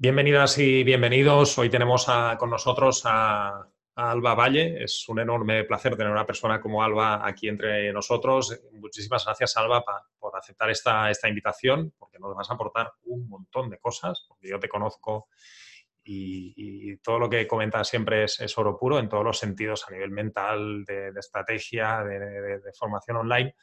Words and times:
Bienvenidas 0.00 0.56
y 0.58 0.84
bienvenidos. 0.84 1.58
Hoy 1.58 1.70
tenemos 1.70 2.06
con 2.38 2.50
nosotros 2.50 3.02
a, 3.04 3.66
Alba 3.96 4.36
Valle. 4.36 4.84
Es 4.84 5.08
un 5.08 5.18
enorme 5.18 5.64
placer 5.64 5.96
tener 5.96 6.12
una 6.12 6.24
persona 6.24 6.60
como 6.60 6.84
Alba 6.84 7.26
aquí 7.26 7.48
entre 7.48 7.92
nosotros. 7.92 8.60
Muchísimas 8.74 9.24
gracias, 9.24 9.56
Alba, 9.56 9.84
por 10.16 10.36
aceptar 10.36 10.70
esta, 10.70 11.10
esta 11.10 11.28
invitación, 11.28 11.94
porque 11.98 12.20
nos 12.20 12.32
vas 12.36 12.48
a 12.48 12.54
aportar 12.54 12.92
un 13.06 13.28
montón 13.28 13.70
de 13.70 13.80
cosas, 13.80 14.24
porque 14.28 14.48
yo 14.48 14.60
te 14.60 14.68
conozco 14.68 15.26
y, 16.10 16.96
todo 16.98 17.18
lo 17.18 17.28
que 17.28 17.46
comentas 17.46 17.88
siempre 17.88 18.24
es, 18.24 18.58
oro 18.58 18.76
puro 18.78 18.98
en 18.98 19.08
todos 19.08 19.24
los 19.24 19.38
sentidos, 19.38 19.84
a 19.88 19.92
nivel 19.92 20.10
mental, 20.10 20.84
de, 20.84 21.12
estrategia, 21.16 22.02
de, 22.02 22.60
formación 22.78 23.18
online. 23.18 23.54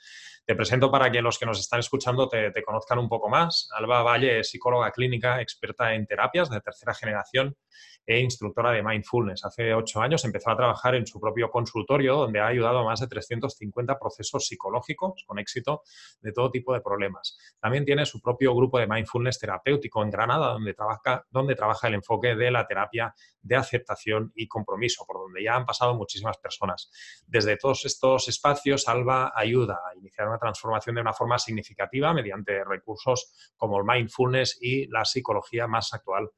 Te 0.45 0.55
presento 0.55 0.91
para 0.91 1.11
que 1.11 1.21
los 1.21 1.39
que 1.39 1.45
nos 1.45 1.59
están 1.59 1.79
escuchando 1.79 2.29
te, 2.29 2.51
te 2.51 2.63
conozcan 2.63 2.99
un 2.99 3.09
poco 3.09 3.29
más. 3.29 3.67
Alba 3.75 4.03
Valle 4.03 4.39
es 4.39 4.49
psicóloga 4.49 4.91
clínica, 4.91 5.41
experta 5.41 5.93
en 5.93 6.05
terapias 6.05 6.49
de 6.49 6.61
tercera 6.61 6.93
generación 6.93 7.57
e 8.05 8.19
instructora 8.19 8.71
de 8.71 8.83
mindfulness. 8.83 9.45
Hace 9.45 9.73
ocho 9.73 10.01
años 10.01 10.23
empezó 10.25 10.51
a 10.51 10.57
trabajar 10.57 10.95
en 10.95 11.07
su 11.07 11.19
propio 11.19 11.49
consultorio, 11.49 12.15
donde 12.17 12.39
ha 12.39 12.47
ayudado 12.47 12.79
a 12.79 12.83
más 12.83 12.99
de 12.99 13.07
350 13.07 13.97
procesos 13.97 14.47
psicológicos 14.47 15.23
con 15.25 15.39
éxito 15.39 15.81
de 16.21 16.31
todo 16.31 16.51
tipo 16.51 16.73
de 16.73 16.81
problemas. 16.81 17.37
También 17.59 17.85
tiene 17.85 18.05
su 18.05 18.21
propio 18.21 18.55
grupo 18.55 18.79
de 18.79 18.87
mindfulness 18.87 19.39
terapéutico 19.39 20.03
en 20.03 20.09
Granada, 20.09 20.53
donde 20.53 20.73
trabaja, 20.73 21.25
donde 21.29 21.55
trabaja 21.55 21.87
el 21.87 21.95
enfoque 21.95 22.35
de 22.35 22.51
la 22.51 22.67
terapia 22.67 23.13
de 23.41 23.55
aceptación 23.55 24.31
y 24.35 24.47
compromiso, 24.47 25.05
por 25.05 25.17
donde 25.17 25.43
ya 25.43 25.55
han 25.55 25.65
pasado 25.65 25.95
muchísimas 25.95 26.37
personas. 26.37 26.89
Desde 27.25 27.57
todos 27.57 27.85
estos 27.85 28.27
espacios, 28.27 28.87
Alba 28.87 29.33
ayuda 29.35 29.81
a 29.89 29.95
iniciar 29.97 30.27
una 30.27 30.37
transformación 30.37 30.95
de 30.95 31.01
una 31.01 31.13
forma 31.13 31.37
significativa 31.37 32.13
mediante 32.13 32.63
recursos 32.63 33.53
como 33.55 33.79
el 33.79 33.85
mindfulness 33.85 34.57
y 34.61 34.87
la 34.87 35.05
psicología 35.05 35.67
más 35.67 35.93
actual 35.93 36.29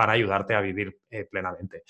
para 0.00 0.14
ayudarte 0.14 0.54
a 0.54 0.62
vivir 0.62 0.98
eh, 1.10 1.26
plenamente. 1.30 1.82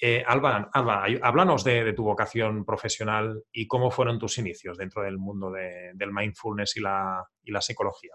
Eh, 0.00 0.22
Alba, 0.24 0.70
háblanos 0.72 1.64
de, 1.64 1.92
tu 1.94 2.04
vocación 2.04 2.64
profesional 2.64 3.42
y 3.50 3.66
cómo 3.66 3.90
fueron 3.90 4.20
tus 4.20 4.38
inicios 4.38 4.78
dentro 4.78 5.02
del 5.02 5.18
mundo 5.18 5.50
del 5.50 6.12
mindfulness 6.12 6.76
y 6.76 6.80
la, 6.80 7.60
psicología. 7.60 8.12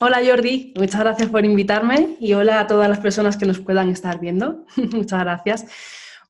Hola 0.00 0.20
Jordi, 0.26 0.74
muchas 0.76 1.02
gracias 1.02 1.28
por 1.28 1.44
invitarme 1.44 2.16
y 2.18 2.32
hola 2.32 2.58
a 2.58 2.66
todas 2.66 2.88
las 2.88 2.98
personas 2.98 3.36
que 3.36 3.46
nos 3.46 3.60
puedan 3.60 3.88
estar 3.90 4.18
viendo. 4.18 4.66
muchas 4.92 5.20
gracias. 5.20 5.66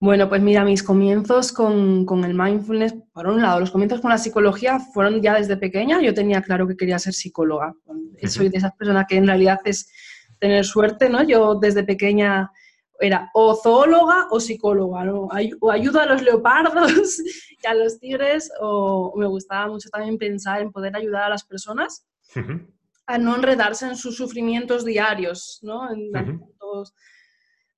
Bueno, 0.01 0.28
pues 0.28 0.42
mira, 0.42 0.67
mis 0.67 0.83
comienzos 0.83 1.51
con, 1.51 2.25
el 2.25 2.34
mindfulness, 2.34 2.95
por 3.14 3.27
un 3.27 3.41
lado, 3.41 3.58
los 3.58 3.70
comienzos 3.70 4.03
con 4.03 4.11
la 4.11 4.19
psicología 4.19 4.81
fueron 4.81 5.23
ya 5.23 5.36
desde 5.36 5.56
pequeña. 5.56 6.03
Yo 6.03 6.12
tenía 6.12 6.42
claro 6.42 6.69
que 6.69 6.77
quería 6.77 6.98
ser 6.98 7.14
psicóloga. 7.14 7.73
Soy 8.27 8.51
de 8.51 8.58
esas 8.58 8.73
personas 8.75 9.06
que 9.08 9.17
en 9.17 9.27
realidad 9.27 9.61
es 9.64 9.91
tener 10.41 10.64
suerte, 10.64 11.08
¿no? 11.08 11.22
Yo 11.22 11.55
desde 11.55 11.84
pequeña 11.84 12.50
era 12.98 13.30
o 13.34 13.55
zoóloga 13.55 14.27
o 14.30 14.41
psicóloga, 14.41 15.05
¿no? 15.05 15.28
O 15.60 15.70
ayudo 15.70 16.00
a 16.00 16.06
los 16.06 16.22
leopardos 16.22 17.20
y 17.62 17.66
a 17.66 17.74
los 17.74 17.98
tigres, 17.98 18.50
o 18.61 19.14
me 19.16 19.27
gustaba 19.27 19.68
mucho 19.68 19.88
también 19.88 20.18
pensar 20.18 20.61
en 20.61 20.72
poder 20.72 20.96
ayudar 20.96 21.24
a 21.24 21.30
las 21.30 21.44
personas 21.44 22.06
a 23.06 23.18
no 23.18 23.34
enredarse 23.34 23.86
en 23.86 23.96
sus 23.96 24.16
sufrimientos 24.16 24.84
diarios, 24.84 25.58
¿no? 25.62 25.88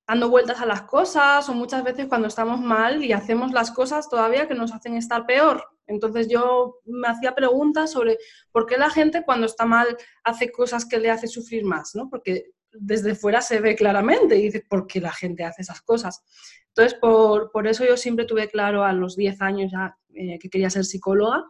dando 0.07 0.29
vueltas 0.29 0.61
a 0.61 0.67
las 0.67 0.83
cosas 0.83 1.49
o 1.49 1.55
muchas 1.55 1.83
veces 1.85 2.07
cuando 2.07 2.29
estamos 2.29 2.61
mal 2.61 3.03
y 3.03 3.13
hacemos 3.13 3.51
las 3.53 3.71
cosas 3.71 4.11
todavía 4.11 4.47
que 4.47 4.55
nos 4.55 4.73
hacen 4.73 4.95
estar 4.95 5.25
peor. 5.25 5.65
Entonces 5.87 6.29
yo 6.29 6.77
me 6.85 7.09
hacía 7.09 7.35
preguntas 7.35 7.93
sobre 7.93 8.19
por 8.51 8.67
qué 8.67 8.77
la 8.77 8.91
gente 8.91 9.25
cuando 9.25 9.47
está 9.47 9.67
mal 9.67 9.97
hace 10.25 10.51
cosas 10.51 10.87
que 10.87 10.99
le 10.99 11.11
hace 11.11 11.27
sufrir 11.27 11.65
más, 11.65 11.95
¿no? 11.95 12.09
Porque 12.09 12.53
desde 12.73 13.15
fuera 13.15 13.43
se 13.43 13.61
ve 13.61 13.75
claramente 13.75 14.37
y 14.37 14.43
dices, 14.43 14.63
¿por 14.69 14.87
qué 14.87 15.01
la 15.01 15.13
gente 15.13 15.45
hace 15.45 15.63
esas 15.63 15.83
cosas? 15.83 16.23
Entonces, 16.69 16.99
por, 16.99 17.67
eso 17.67 17.85
yo 17.85 17.97
siempre 17.97 18.25
tuve 18.25 18.49
claro 18.49 18.85
a 18.85 18.93
los 18.93 19.15
10 19.17 19.43
años 19.43 19.71
ya 19.71 19.97
eh, 20.15 20.39
que 20.39 20.49
quería 20.49 20.71
ser 20.71 20.85
psicóloga. 20.85 21.45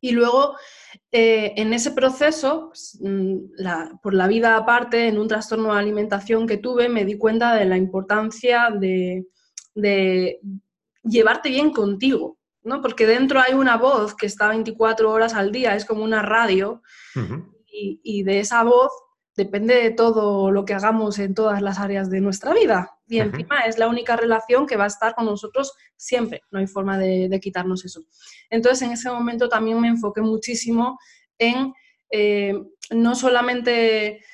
Y 0.00 0.12
luego, 0.12 0.54
eh, 1.10 1.54
en 1.56 1.72
ese 1.72 1.90
proceso, 1.90 2.68
pues, 2.68 2.98
mm, 3.00 3.98
por 4.02 4.14
la 4.14 4.28
vida 4.28 4.56
aparte, 4.56 5.08
en 5.08 5.18
un 5.18 5.28
trastorno 5.28 5.72
de 5.72 5.80
alimentación 5.80 6.46
que 6.46 6.58
tuve, 6.58 6.88
me 6.88 7.04
di 7.04 7.18
cuenta 7.18 7.54
de 7.56 7.64
la 7.64 7.76
importancia 7.76 8.70
de, 8.70 9.26
de 9.74 10.40
llevarte 11.02 11.48
bien 11.48 11.70
contigo, 11.70 12.38
¿no? 12.66 12.82
Porque 12.82 13.06
dentro 13.06 13.40
hay 13.40 13.54
una 13.54 13.76
voz 13.76 14.14
que 14.14 14.26
está 14.26 14.48
24 14.48 15.10
horas 15.10 15.34
al 15.34 15.52
día, 15.52 15.76
es 15.76 15.84
como 15.84 16.02
una 16.02 16.20
radio, 16.20 16.82
y, 17.68 18.22
de 18.24 18.40
esa 18.40 18.64
voz 18.64 18.90
depende 19.36 19.74
de 19.74 19.90
todo 19.90 20.50
lo 20.50 20.64
que 20.64 20.74
hagamos 20.74 21.18
en 21.18 21.34
todas 21.34 21.62
las 21.62 21.78
áreas 21.78 22.10
de 22.10 22.20
nuestra 22.20 22.52
vida. 22.54 22.98
Y 23.06 23.20
encima 23.20 23.60
es 23.60 23.78
la 23.78 23.86
única 23.86 24.16
relación 24.16 24.66
que 24.66 24.76
va 24.76 24.84
a 24.84 24.88
estar 24.88 25.14
con 25.14 25.26
nosotros 25.26 25.74
siempre, 25.94 26.42
no 26.50 26.58
hay 26.58 26.66
forma 26.66 26.98
de, 26.98 27.38
quitarnos 27.40 27.84
eso. 27.84 28.02
Entonces, 28.50 28.82
en 28.82 28.92
ese 28.92 29.10
momento 29.10 29.48
también 29.48 29.80
me 29.80 29.88
enfoqué 29.88 30.20
muchísimo 30.20 30.98
en 31.38 31.72
eh, 32.10 32.54
no 32.90 33.14
solamente 33.14 34.24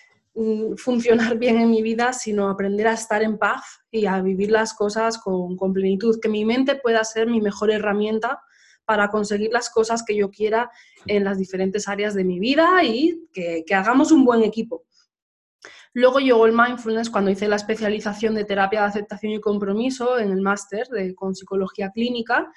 funcionar 0.76 1.37
bien 1.38 1.59
en 1.59 1.70
mi 1.70 1.82
vida, 1.82 2.12
sino 2.12 2.48
aprender 2.48 2.87
a 2.87 2.94
estar 2.94 3.22
en 3.22 3.38
paz 3.38 3.62
y 3.91 4.06
a 4.06 4.20
vivir 4.22 4.50
las 4.50 4.75
cosas 4.75 5.19
con, 5.19 5.56
con 5.56 5.72
plenitud, 5.72 6.19
que 6.20 6.28
mi 6.28 6.44
mente 6.44 6.76
pueda 6.76 7.04
ser 7.04 7.26
mi 7.28 7.41
mejor 7.41 7.70
herramienta 7.70 8.41
para 8.84 9.09
conseguir 9.09 9.50
las 9.53 9.70
cosas 9.70 10.03
que 10.06 10.16
yo 10.16 10.31
quiera 10.31 10.70
en 11.06 11.25
las 11.25 11.38
diferentes 11.38 11.88
áreas 11.88 12.15
de 12.15 12.25
mi 12.25 12.38
vida 12.38 12.82
y 12.84 13.28
que, 13.32 13.65
hagamos 13.75 14.12
un 14.12 14.25
buen 14.25 14.43
equipo. 14.43 14.84
Luego 15.94 16.20
llegó 16.20 16.47
el 16.47 16.53
mindfulness 16.53 17.10
cuando 17.10 17.31
hice 17.31 17.49
la 17.49 17.56
especialización 17.56 18.34
de 18.34 18.44
terapia 18.44 18.81
de 18.81 18.87
aceptación 18.87 19.32
y 19.32 19.41
compromiso 19.41 20.19
en 20.19 20.31
el 20.31 20.41
máster 20.41 20.87
con 21.14 21.34
psicología 21.34 21.91
clínica. 21.91 22.50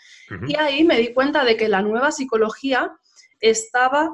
Y 0.48 0.56
ahí 0.56 0.86
me 0.86 0.98
di 0.98 1.14
cuenta 1.14 1.44
de 1.44 1.58
que 1.58 1.68
la 1.68 1.82
nueva 1.82 2.12
psicología 2.12 2.98
estaba 3.42 4.10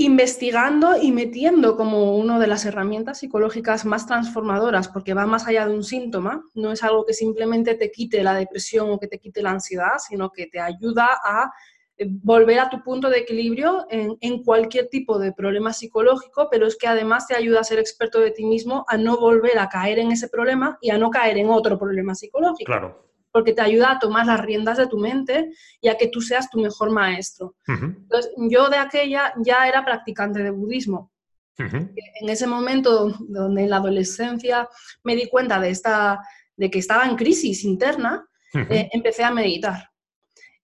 investigando 0.00 0.96
y 0.96 1.12
metiendo 1.12 1.76
como 1.76 2.16
una 2.16 2.38
de 2.38 2.46
las 2.46 2.64
herramientas 2.64 3.18
psicológicas 3.18 3.84
más 3.84 4.06
transformadoras, 4.06 4.88
porque 4.88 5.12
va 5.12 5.26
más 5.26 5.46
allá 5.46 5.66
de 5.66 5.74
un 5.74 5.84
síntoma, 5.84 6.42
no 6.54 6.72
es 6.72 6.82
algo 6.82 7.04
que 7.04 7.12
simplemente 7.12 7.74
te 7.74 7.90
quite 7.90 8.22
la 8.22 8.32
depresión 8.32 8.88
o 8.90 8.98
que 8.98 9.08
te 9.08 9.18
quite 9.18 9.42
la 9.42 9.50
ansiedad, 9.50 9.98
sino 9.98 10.30
que 10.30 10.46
te 10.46 10.58
ayuda 10.58 11.06
a 11.22 11.52
eh, 11.98 12.06
volver 12.08 12.60
a 12.60 12.70
tu 12.70 12.82
punto 12.82 13.10
de 13.10 13.18
equilibrio 13.18 13.84
en, 13.90 14.16
en, 14.22 14.42
cualquier 14.42 14.88
tipo 14.88 15.18
de 15.18 15.34
problema 15.34 15.74
psicológico, 15.74 16.48
pero 16.50 16.66
es 16.66 16.78
que 16.78 16.86
además 16.86 17.26
te 17.26 17.36
ayuda 17.36 17.60
a 17.60 17.64
ser 17.64 17.78
experto 17.78 18.20
de 18.20 18.30
ti 18.30 18.46
mismo, 18.46 18.86
a 18.88 18.96
no 18.96 19.18
volver 19.18 19.58
a 19.58 19.68
caer 19.68 19.98
en 19.98 20.12
ese 20.12 20.30
problema 20.30 20.78
y 20.80 20.88
a 20.88 20.96
no 20.96 21.10
caer 21.10 21.36
en 21.36 21.50
otro 21.50 21.78
problema 21.78 22.14
psicológico. 22.14 22.64
Claro 22.64 23.09
porque 23.32 23.52
te 23.52 23.62
ayuda 23.62 23.92
a 23.92 23.98
tomar 23.98 24.26
las 24.26 24.40
riendas 24.40 24.78
de 24.78 24.86
tu 24.86 24.98
mente 24.98 25.50
y 25.80 25.88
a 25.88 25.96
que 25.96 26.08
tú 26.08 26.20
seas 26.20 26.50
tu 26.50 26.58
mejor 26.60 26.90
maestro. 26.90 27.54
Entonces, 27.66 28.32
yo 28.36 28.68
de 28.68 28.76
aquella 28.76 29.32
ya 29.38 29.68
era 29.68 29.84
practicante 29.84 30.42
de 30.42 30.50
budismo. 30.50 31.12
En 31.58 32.28
ese 32.28 32.46
momento, 32.46 33.14
donde 33.28 33.64
en 33.64 33.70
la 33.70 33.76
adolescencia 33.76 34.68
me 35.04 35.14
di 35.14 35.28
cuenta 35.28 35.60
de, 35.60 35.70
esta, 35.70 36.18
de 36.56 36.70
que 36.70 36.78
estaba 36.78 37.04
en 37.04 37.16
crisis 37.16 37.64
interna, 37.64 38.26
eh, 38.54 38.88
empecé 38.92 39.24
a 39.24 39.30
meditar. 39.30 39.90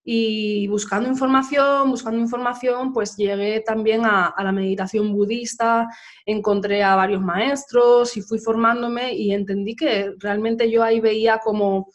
Y 0.03 0.69
buscando 0.69 1.09
información, 1.09 1.91
buscando 1.91 2.21
información, 2.21 2.93
pues 2.93 3.17
llegué 3.17 3.61
también 3.61 4.07
a, 4.07 4.29
a, 4.29 4.45
la 4.45 4.53
meditación 4.53 5.13
budista, 5.13 5.89
encontré 6.25 6.85
a 6.85 6.95
varios 6.95 7.21
maestros 7.21 8.17
y 8.17 8.23
fui 8.23 8.39
formándome 8.39 9.13
y 9.15 9.33
entendí 9.33 9.75
que 9.75 10.15
realmente 10.19 10.71
yo 10.71 10.85
ahí 10.85 11.01
veía 11.01 11.39
como 11.39 11.89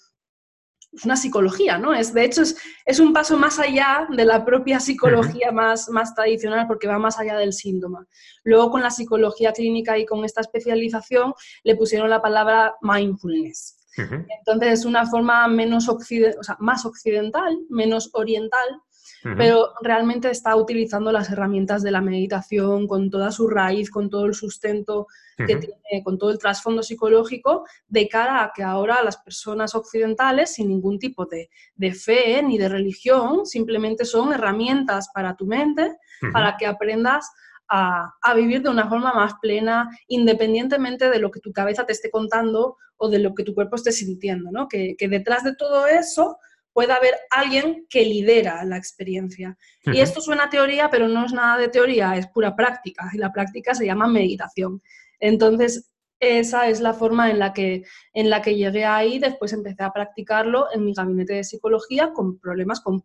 es 0.92 1.06
una 1.06 1.16
psicología, 1.16 1.78
¿no? 1.78 1.94
Es, 1.94 2.14
de 2.14 2.26
hecho, 2.26 2.42
es, 2.86 3.00
un 3.00 3.14
paso 3.14 3.38
más 3.38 3.60
allá 3.60 4.08
de 4.10 4.26
la 4.26 4.44
propia 4.44 4.80
psicología 4.80 5.52
más, 5.52 5.90
más 5.90 6.14
tradicional 6.14 6.68
porque 6.68 6.88
va 6.88 7.00
más 7.00 7.18
allá 7.18 7.38
del 7.38 7.54
síntoma. 7.54 8.06
Luego 8.44 8.72
con 8.72 8.82
la 8.82 8.92
psicología 8.92 9.54
clínica 9.54 9.98
y 9.98 10.06
con 10.06 10.26
esta 10.26 10.42
especialización 10.42 11.34
le 11.64 11.76
pusieron 11.76 12.10
la 12.10 12.22
palabra 12.22 12.76
mindfulness. 12.82 13.78
Entonces 13.98 14.80
es 14.80 14.86
una 14.86 15.06
forma 15.06 15.48
menos 15.48 15.90
o 15.90 15.98
sea, 16.00 16.56
más 16.60 16.86
occidental, 16.86 17.60
menos 17.70 18.10
oriental 18.14 18.82
pero 19.24 19.74
realmente 19.82 20.30
está 20.30 20.56
utilizando 20.56 21.12
las 21.12 21.30
herramientas 21.30 21.84
de 21.84 21.92
la 21.92 22.02
meditación 22.02 22.88
con 22.88 23.10
toda 23.10 23.32
su 23.32 23.48
raíz, 23.48 23.92
con 23.92 24.10
todo 24.10 24.26
el 24.26 24.34
sustento 24.34 25.08
que 25.38 25.56
tiene, 25.56 26.04
con 26.04 26.18
todo 26.18 26.32
el 26.32 26.38
trasfondo 26.38 26.84
psicológico, 26.84 27.66
de 27.88 28.08
cara 28.08 28.44
a 28.44 28.52
que 28.54 28.64
ahora 28.64 29.04
las 29.04 29.18
personas 29.18 29.76
occidentales, 29.76 30.54
sin 30.54 30.70
ningún 30.70 31.00
tipo 31.00 31.26
de, 31.26 31.50
fe 31.94 32.42
ni 32.44 32.58
de 32.58 32.70
religión, 32.70 33.46
simplemente 33.46 34.06
son 34.06 34.34
herramientas 34.34 35.10
para 35.14 35.36
tu 35.36 35.46
mente, 35.46 35.98
para 36.34 36.58
que 36.58 36.66
aprendas 36.66 37.30
a, 37.68 38.34
vivir 38.36 38.62
de 38.62 38.70
una 38.70 38.90
forma 38.90 39.14
más 39.14 39.34
plena, 39.42 39.90
independientemente 40.08 41.10
de 41.10 41.20
lo 41.20 41.32
que 41.32 41.40
tu 41.40 41.54
cabeza 41.54 41.86
te 41.86 41.94
esté 41.94 42.10
contando 42.10 42.78
o 42.98 43.10
de 43.10 43.20
lo 43.20 43.34
que 43.34 43.44
tu 43.44 43.56
cuerpo 43.56 43.76
esté 43.76 43.92
sintiendo, 43.92 44.52
¿no? 44.52 44.68
que, 44.68 44.96
que 44.98 45.08
detrás 45.08 45.44
de 45.44 45.56
todo 45.56 45.88
eso 45.88 46.38
puede 46.74 46.94
haber 46.94 47.16
alguien 47.30 47.86
que 47.90 48.06
lidera 48.06 48.64
la 48.64 48.78
experiencia. 48.78 49.58
Y 49.84 50.00
esto 50.00 50.22
suena 50.22 50.46
a 50.46 50.50
teoría, 50.50 50.90
pero 50.90 51.08
no 51.08 51.26
es 51.26 51.34
nada 51.34 51.58
de 51.58 51.68
teoría, 51.68 52.16
es 52.16 52.28
pura 52.28 52.56
práctica. 52.56 53.10
Y 53.14 53.18
la 53.18 53.32
práctica 53.32 53.74
se 53.74 53.86
llama 53.86 54.08
meditación. 54.08 54.82
Entonces, 55.20 55.92
esa 56.20 56.70
es 56.70 56.82
la 56.82 56.94
forma 56.94 57.32
en 57.32 57.40
la, 57.40 57.52
que, 57.52 57.84
en 58.14 58.30
la 58.30 58.42
que 58.42 58.56
llegué 58.56 58.86
ahí. 58.86 59.20
Después 59.20 59.54
empecé 59.54 59.84
a 59.84 59.92
practicarlo 59.92 60.68
en 60.74 60.86
mi 60.86 60.94
gabinete 60.94 61.34
de 61.34 61.44
psicología 61.44 62.14
con 62.14 62.40
problemas, 62.40 62.80
con, 62.80 63.04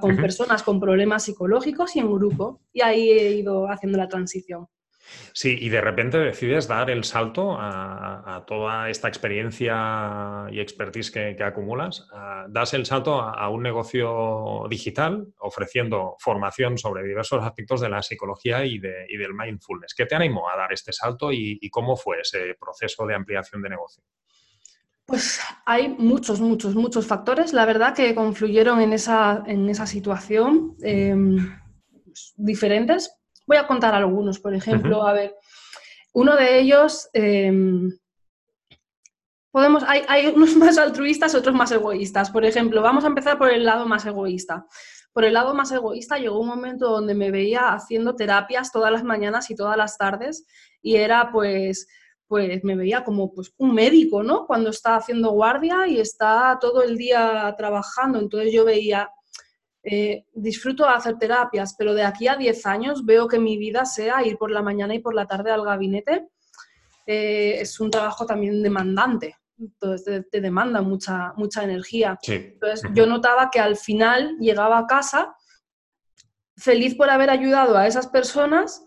con 0.00 0.16
personas 0.16 0.62
con 0.62 0.78
problemas 0.78 1.24
psicológicos 1.24 1.96
y 1.96 2.00
en 2.00 2.12
grupo. 2.12 2.60
Y 2.72 2.82
ahí 2.82 3.10
he 3.10 3.32
ido 3.32 3.68
haciendo 3.70 3.98
la 3.98 4.08
transición. 4.08 4.68
Sí, 5.32 5.56
y 5.60 5.68
de 5.68 5.80
repente 5.80 6.18
decides 6.18 6.68
dar 6.68 6.90
el 6.90 7.02
salto 7.02 7.56
a, 7.58 8.44
toda 8.46 8.88
esta 8.88 9.08
experiencia 9.08 10.46
y 10.50 10.60
expertise 10.60 11.10
que, 11.10 11.36
acumulas, 11.42 12.06
das 12.48 12.72
el 12.74 12.86
salto 12.86 13.20
a, 13.20 13.48
un 13.48 13.62
negocio 13.62 14.64
digital 14.70 15.26
ofreciendo 15.38 16.14
formación 16.18 16.78
sobre 16.78 17.02
diversos 17.02 17.42
aspectos 17.42 17.80
de 17.80 17.88
la 17.88 18.02
psicología 18.02 18.64
y, 18.64 18.78
del 18.78 19.34
mindfulness. 19.34 19.94
¿Qué 19.94 20.06
te 20.06 20.14
animó 20.14 20.48
a 20.48 20.56
dar 20.56 20.72
este 20.72 20.92
salto 20.92 21.32
y, 21.32 21.68
cómo 21.70 21.96
fue 21.96 22.20
ese 22.20 22.54
proceso 22.58 23.04
de 23.04 23.14
ampliación 23.14 23.60
de 23.60 23.70
negocio? 23.70 24.04
Pues 25.06 25.40
hay 25.66 25.88
muchos, 25.88 26.40
muchos, 26.40 26.74
muchos 26.76 27.06
factores, 27.06 27.52
la 27.52 27.66
verdad, 27.66 27.94
que 27.94 28.14
confluyeron 28.14 28.80
en 28.80 28.92
esa, 28.92 29.42
en 29.46 29.68
esa 29.68 29.86
situación 29.86 30.76
em, 30.80 31.58
diferentes, 32.36 33.10
Voy 33.46 33.56
a 33.56 33.66
contar 33.66 33.94
algunos, 33.94 34.38
por 34.38 34.54
ejemplo, 34.54 35.06
a 35.06 35.12
ver, 35.12 35.36
uno 36.12 36.36
de 36.36 36.60
ellos, 36.60 37.08
em, 37.12 37.90
podemos, 39.50 39.82
hay, 39.86 40.02
hay, 40.08 40.26
unos 40.28 40.56
más 40.56 40.78
altruistas, 40.78 41.34
otros 41.34 41.54
más 41.54 41.72
egoístas. 41.72 42.30
Por 42.30 42.44
ejemplo, 42.44 42.82
vamos 42.82 43.04
a 43.04 43.08
empezar 43.08 43.38
por 43.38 43.50
el 43.50 43.64
lado 43.64 43.86
más 43.86 44.06
egoísta. 44.06 44.66
Por 45.12 45.24
el 45.24 45.34
lado 45.34 45.54
más 45.54 45.70
egoísta 45.70 46.18
llegó 46.18 46.40
un 46.40 46.48
momento 46.48 46.88
donde 46.88 47.14
me 47.14 47.30
veía 47.30 47.72
haciendo 47.72 48.16
terapias 48.16 48.72
todas 48.72 48.90
las 48.90 49.04
mañanas 49.04 49.48
y 49.50 49.54
todas 49.54 49.76
las 49.76 49.96
tardes 49.96 50.44
y 50.82 50.96
era 50.96 51.30
pues 51.30 51.86
pues 52.26 52.64
me 52.64 52.74
veía 52.74 53.04
como 53.04 53.32
pues, 53.32 53.52
un 53.58 53.74
médico, 53.74 54.22
¿no? 54.22 54.46
Cuando 54.46 54.70
está 54.70 54.96
haciendo 54.96 55.30
guardia 55.30 55.86
y 55.86 56.00
está 56.00 56.58
todo 56.60 56.82
el 56.82 56.96
día 56.96 57.54
trabajando. 57.56 58.18
Entonces 58.18 58.52
yo 58.52 58.64
veía, 58.64 59.10
eh, 59.84 60.24
disfruto 60.32 60.84
de 60.84 60.94
hacer 60.94 61.18
terapias, 61.18 61.74
pero 61.76 61.94
de 61.94 62.04
aquí 62.04 62.26
a 62.26 62.36
10 62.36 62.66
años 62.66 63.04
veo 63.04 63.28
que 63.28 63.38
mi 63.38 63.58
vida 63.58 63.84
sea 63.84 64.24
ir 64.24 64.38
por 64.38 64.50
la 64.50 64.62
mañana 64.62 64.94
y 64.94 65.00
por 65.00 65.14
la 65.14 65.26
tarde 65.26 65.50
al 65.50 65.64
gabinete. 65.64 66.28
Eh, 67.06 67.58
es 67.60 67.78
un 67.80 67.90
trabajo 67.90 68.24
también 68.24 68.62
demandante, 68.62 69.36
entonces 69.58 70.24
te, 70.30 70.40
demanda 70.40 70.80
mucha, 70.80 71.34
mucha 71.36 71.62
energía. 71.62 72.18
Entonces 72.26 72.90
yo 72.94 73.06
notaba 73.06 73.50
que 73.50 73.60
al 73.60 73.76
final 73.76 74.38
llegaba 74.38 74.78
a 74.78 74.86
casa 74.86 75.34
feliz 76.56 76.94
por 76.94 77.10
haber 77.10 77.30
ayudado 77.30 77.76
a 77.76 77.86
esas 77.86 78.06
personas, 78.06 78.86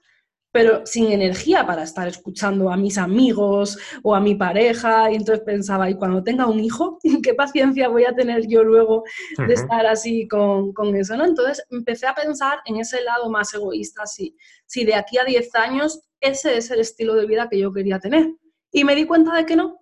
pero 0.57 0.83
sin 0.88 1.12
energía 1.12 1.68
para 1.68 1.83
estar 1.83 2.07
escuchando 2.07 2.71
a 2.71 2.77
mis 2.77 2.98
amigos 2.98 3.77
o 4.01 4.15
a 4.15 4.19
mi 4.19 4.33
pareja. 4.33 5.12
Y 5.12 5.15
entonces 5.15 5.45
pensaba, 5.45 5.88
y 5.88 5.94
cuando 5.94 6.24
tenga 6.24 6.48
un 6.48 6.59
hijo, 6.59 6.98
¿qué 7.24 7.36
paciencia 7.36 7.89
voy 7.89 8.06
a 8.06 8.15
tener 8.15 8.48
yo 8.48 8.63
luego 8.63 9.04
de 9.38 9.54
estar 9.54 9.86
así 9.86 10.27
con, 10.27 10.74
con, 10.74 10.95
eso? 10.95 11.15
¿no? 11.15 11.25
Entonces 11.25 11.63
empecé 11.69 12.07
a 12.07 12.15
pensar 12.15 12.57
en 12.65 12.77
ese 12.77 13.04
lado 13.04 13.30
más 13.30 13.54
egoísta, 13.54 14.07
si, 14.07 14.36
si 14.65 14.83
de 14.83 14.95
aquí 14.95 15.19
a 15.19 15.25
10 15.25 15.54
años 15.54 16.01
ese 16.21 16.57
es 16.57 16.71
el 16.71 16.80
estilo 16.80 17.13
de 17.13 17.27
vida 17.27 17.50
que 17.51 17.60
yo 17.60 17.71
quería 17.71 18.00
tener. 18.00 18.27
Y 18.71 18.83
me 18.83 18.95
di 18.95 19.06
cuenta 19.06 19.36
de 19.36 19.45
que 19.45 19.56
no, 19.56 19.77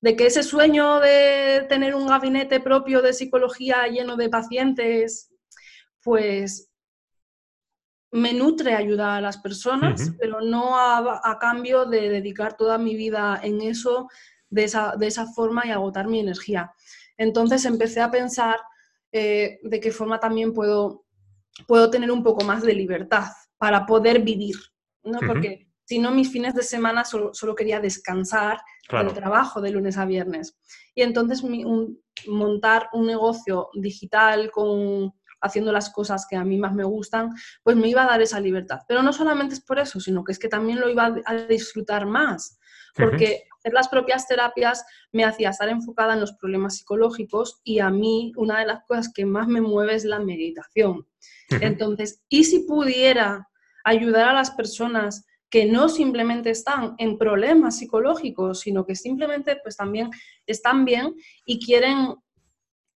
de 0.00 0.14
que 0.14 0.26
ese 0.26 0.44
sueño 0.44 1.00
de 1.00 1.66
tener 1.68 1.96
un 1.96 2.06
gabinete 2.06 2.60
propio 2.60 3.02
de 3.02 3.14
psicología 3.14 3.88
lleno 3.88 4.14
de 4.14 4.28
pacientes, 4.28 5.32
pues 6.04 6.69
me 8.12 8.32
nutre 8.32 8.74
ayudar 8.74 9.18
a 9.18 9.20
las 9.20 9.38
personas, 9.38 10.12
pero 10.18 10.40
no 10.40 10.76
a, 10.76 11.38
cambio 11.40 11.84
de 11.84 12.08
dedicar 12.08 12.56
toda 12.56 12.76
mi 12.76 12.96
vida 12.96 13.38
en 13.42 13.60
eso 13.60 14.08
de 14.48 14.64
esa, 14.64 14.96
de 14.96 15.06
esa, 15.06 15.26
forma 15.26 15.66
y 15.66 15.70
agotar 15.70 16.08
mi 16.08 16.18
energía. 16.18 16.72
Entonces 17.16 17.64
empecé 17.64 18.00
a 18.00 18.10
pensar 18.10 18.56
eh, 19.12 19.60
de 19.62 19.80
qué 19.80 19.92
forma 19.92 20.18
también 20.18 20.52
puedo, 20.52 21.04
puedo 21.68 21.88
tener 21.90 22.10
un 22.10 22.24
poco 22.24 22.44
más 22.44 22.62
de 22.62 22.74
libertad 22.74 23.28
para 23.58 23.86
poder 23.86 24.22
vivir, 24.22 24.56
¿no? 25.04 25.20
Porque 25.20 25.68
si 25.84 25.98
no, 25.98 26.10
mis 26.12 26.30
fines 26.30 26.54
de 26.54 26.62
semana 26.62 27.04
solo, 27.04 27.54
quería 27.56 27.80
descansar 27.80 28.60
del 28.90 29.12
trabajo 29.12 29.60
de 29.60 29.70
lunes 29.70 29.98
a 29.98 30.04
viernes. 30.04 30.56
Y 30.94 31.02
entonces 31.02 31.44
montar 32.26 32.88
un 32.92 33.06
negocio 33.06 33.70
digital 33.74 34.50
con 34.50 35.12
haciendo 35.40 35.72
las 35.72 35.90
cosas 35.90 36.26
que 36.28 36.36
a 36.36 36.44
mí 36.44 36.58
más 36.58 36.74
me 36.74 36.84
gustan, 36.84 37.30
pues 37.62 37.76
me 37.76 37.88
iba 37.88 38.02
a 38.02 38.06
dar 38.06 38.20
esa 38.22 38.40
libertad. 38.40 38.80
Pero 38.86 39.02
no 39.02 39.12
solamente 39.12 39.54
es 39.54 39.60
por 39.60 39.78
eso, 39.78 40.00
sino 40.00 40.24
que 40.24 40.32
es 40.32 40.38
que 40.38 40.48
también 40.48 40.80
lo 40.80 40.88
iba 40.88 41.14
a 41.24 41.34
disfrutar 41.34 42.06
más, 42.06 42.58
porque 42.94 43.44
hacer 43.58 43.72
las 43.72 43.88
propias 43.88 44.26
terapias 44.26 44.84
me 45.12 45.24
hacía 45.24 45.50
estar 45.50 45.68
enfocada 45.68 46.14
en 46.14 46.20
los 46.20 46.32
problemas 46.32 46.76
psicológicos 46.76 47.60
y 47.62 47.78
a 47.78 47.90
mí 47.90 48.32
una 48.36 48.58
de 48.60 48.66
las 48.66 48.84
cosas 48.86 49.12
que 49.12 49.24
más 49.24 49.48
me 49.48 49.60
mueve 49.60 49.94
es 49.94 50.04
la 50.04 50.18
meditación. 50.18 51.06
Entonces, 51.50 52.22
¿y 52.28 52.44
si 52.44 52.60
pudiera 52.60 53.48
ayudar 53.84 54.28
a 54.28 54.34
las 54.34 54.50
personas 54.50 55.26
que 55.50 55.66
no 55.66 55.88
simplemente 55.88 56.50
están 56.50 56.94
en 56.98 57.18
problemas 57.18 57.78
psicológicos, 57.78 58.60
sino 58.60 58.86
que 58.86 58.94
simplemente 58.94 59.56
pues 59.62 59.76
también 59.76 60.10
están 60.46 60.84
bien 60.84 61.14
y 61.44 61.64
quieren 61.64 62.14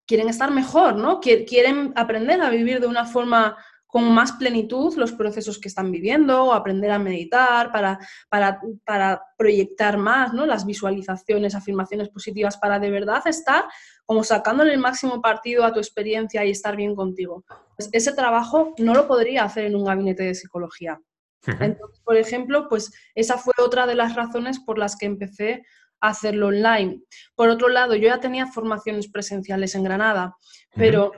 quieren 0.05 0.29
estar 0.29 0.51
mejor, 0.51 0.95
¿no? 0.95 1.19
Quieren 1.19 1.93
aprender 1.95 2.41
a 2.41 2.49
vivir 2.49 2.79
de 2.79 2.87
una 2.87 3.05
forma 3.05 3.57
con 3.93 4.11
más 4.11 4.31
plenitud 4.31 4.95
los 4.95 5.11
procesos 5.11 5.59
que 5.59 5.67
están 5.67 5.91
viviendo, 5.91 6.45
o 6.45 6.53
aprender 6.53 6.89
a 6.89 6.97
meditar 6.97 7.71
para, 7.71 7.99
para, 8.27 9.21
proyectar 9.37 9.97
más 9.97 10.33
¿no? 10.33 10.47
las 10.47 10.65
visualizaciones, 10.65 11.53
afirmaciones 11.53 12.09
positivas, 12.09 12.57
para 12.57 12.79
de 12.79 12.89
verdad 12.89 13.21
estar 13.27 13.65
como 14.07 14.23
sacándole 14.23 14.73
el 14.73 14.79
máximo 14.79 15.21
partido 15.21 15.63
a 15.63 15.71
tu 15.71 15.79
experiencia 15.79 16.43
y 16.43 16.49
estar 16.49 16.75
bien 16.75 16.95
contigo. 16.95 17.45
Pues 17.77 17.91
ese 17.91 18.13
trabajo 18.13 18.73
no 18.79 18.95
lo 18.95 19.07
podría 19.07 19.43
hacer 19.43 19.65
en 19.65 19.75
un 19.75 19.85
gabinete 19.85 20.23
de 20.23 20.33
psicología. 20.33 20.99
Entonces, 21.45 22.01
por 22.03 22.17
ejemplo, 22.17 22.67
pues 22.69 22.91
esa 23.13 23.37
fue 23.37 23.53
otra 23.59 23.85
de 23.85 23.93
las 23.93 24.15
razones 24.15 24.59
por 24.59 24.79
las 24.79 24.95
que 24.95 25.05
empecé 25.05 25.63
hacerlo 26.03 26.47
online. 26.47 27.01
Por 27.35 27.49
otro 27.49 27.69
lado, 27.69 27.95
yo 27.95 28.07
ya 28.07 28.19
tenía 28.19 28.47
formaciones 28.47 29.07
presenciales 29.07 29.73
en 29.75 29.83
Granada, 29.83 30.35
pero 30.75 31.13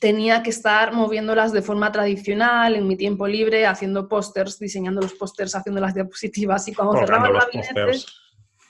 tenía 0.00 0.42
que 0.42 0.50
estar 0.50 0.92
moviéndolas 0.92 1.52
de 1.52 1.60
forma 1.60 1.92
tradicional, 1.92 2.74
en 2.74 2.88
mi 2.88 2.96
tiempo 2.96 3.26
libre, 3.26 3.66
haciendo 3.66 4.08
pósters, 4.08 4.58
diseñando 4.58 5.02
los 5.02 5.12
pósters, 5.12 5.54
haciendo 5.54 5.80
las 5.80 5.94
diapositivas 5.94 6.66
y 6.68 6.74
cuando 6.74 6.98
cerraba 6.98 7.28
el 7.28 7.34
gabinete... 7.34 7.98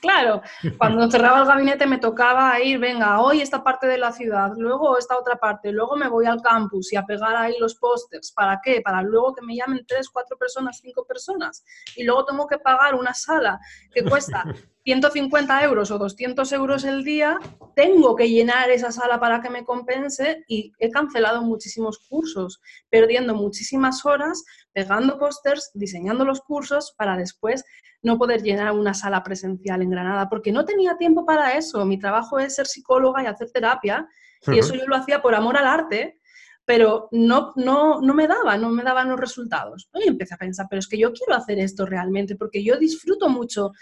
Claro, 0.02 0.42
cuando 0.78 1.08
cerraba 1.08 1.42
el 1.42 1.46
gabinete 1.46 1.86
me 1.86 1.98
tocaba 1.98 2.60
ir, 2.60 2.80
venga, 2.80 3.20
hoy 3.20 3.40
esta 3.40 3.62
parte 3.62 3.86
de 3.86 3.98
la 3.98 4.10
ciudad, 4.10 4.50
luego 4.56 4.98
esta 4.98 5.16
otra 5.16 5.36
parte, 5.36 5.70
luego 5.70 5.96
me 5.96 6.08
voy 6.08 6.26
al 6.26 6.42
campus 6.42 6.92
y 6.92 6.96
a 6.96 7.06
pegar 7.06 7.36
ahí 7.36 7.54
los 7.60 7.76
pósters. 7.76 8.32
¿Para 8.32 8.60
qué? 8.60 8.80
Para 8.80 9.00
luego 9.00 9.32
que 9.32 9.46
me 9.46 9.54
llamen 9.54 9.84
tres, 9.86 10.08
cuatro 10.10 10.36
personas, 10.36 10.80
cinco 10.82 11.06
personas. 11.06 11.64
Y 11.94 12.02
luego 12.02 12.24
tengo 12.24 12.48
que 12.48 12.58
pagar 12.58 12.96
una 12.96 13.14
sala 13.14 13.60
que 13.94 14.02
cuesta 14.02 14.42
150 14.84 15.62
euros 15.64 15.90
o 15.90 15.98
200 15.98 16.52
euros 16.52 16.84
el 16.84 17.04
día, 17.04 17.38
tengo 17.76 18.16
que 18.16 18.28
llenar 18.28 18.70
esa 18.70 18.90
sala 18.90 19.20
para 19.20 19.40
que 19.40 19.50
me 19.50 19.64
compense 19.64 20.44
y 20.48 20.72
he 20.78 20.90
cancelado 20.90 21.42
muchísimos 21.42 21.98
cursos, 21.98 22.60
perdiendo 22.90 23.34
muchísimas 23.34 24.04
horas 24.04 24.44
pegando 24.72 25.18
pósters, 25.18 25.70
diseñando 25.74 26.24
los 26.24 26.40
cursos 26.40 26.94
para 26.96 27.16
después 27.16 27.64
no 28.02 28.18
poder 28.18 28.42
llenar 28.42 28.72
una 28.72 28.94
sala 28.94 29.22
presencial 29.22 29.80
en 29.82 29.90
Granada, 29.90 30.28
porque 30.28 30.50
no 30.50 30.64
tenía 30.64 30.96
tiempo 30.96 31.24
para 31.24 31.56
eso. 31.56 31.84
Mi 31.84 31.98
trabajo 31.98 32.38
es 32.38 32.56
ser 32.56 32.66
psicóloga 32.66 33.22
y 33.22 33.26
hacer 33.26 33.50
terapia, 33.50 34.08
y 34.48 34.58
eso 34.58 34.74
yo 34.74 34.86
lo 34.86 34.96
hacía 34.96 35.22
por 35.22 35.36
amor 35.36 35.56
al 35.56 35.66
arte, 35.66 36.18
pero 36.64 37.08
no, 37.12 37.52
no, 37.54 38.00
no 38.00 38.14
me 38.14 38.26
daba, 38.26 38.56
no 38.56 38.70
me 38.70 38.82
daban 38.82 39.08
los 39.08 39.20
resultados. 39.20 39.88
Y 39.94 40.08
empecé 40.08 40.34
a 40.34 40.38
pensar, 40.38 40.66
pero 40.68 40.80
es 40.80 40.88
que 40.88 40.98
yo 40.98 41.12
quiero 41.12 41.34
hacer 41.34 41.60
esto 41.60 41.86
realmente, 41.86 42.34
porque 42.34 42.64
yo 42.64 42.76
disfruto 42.76 43.28
mucho 43.28 43.72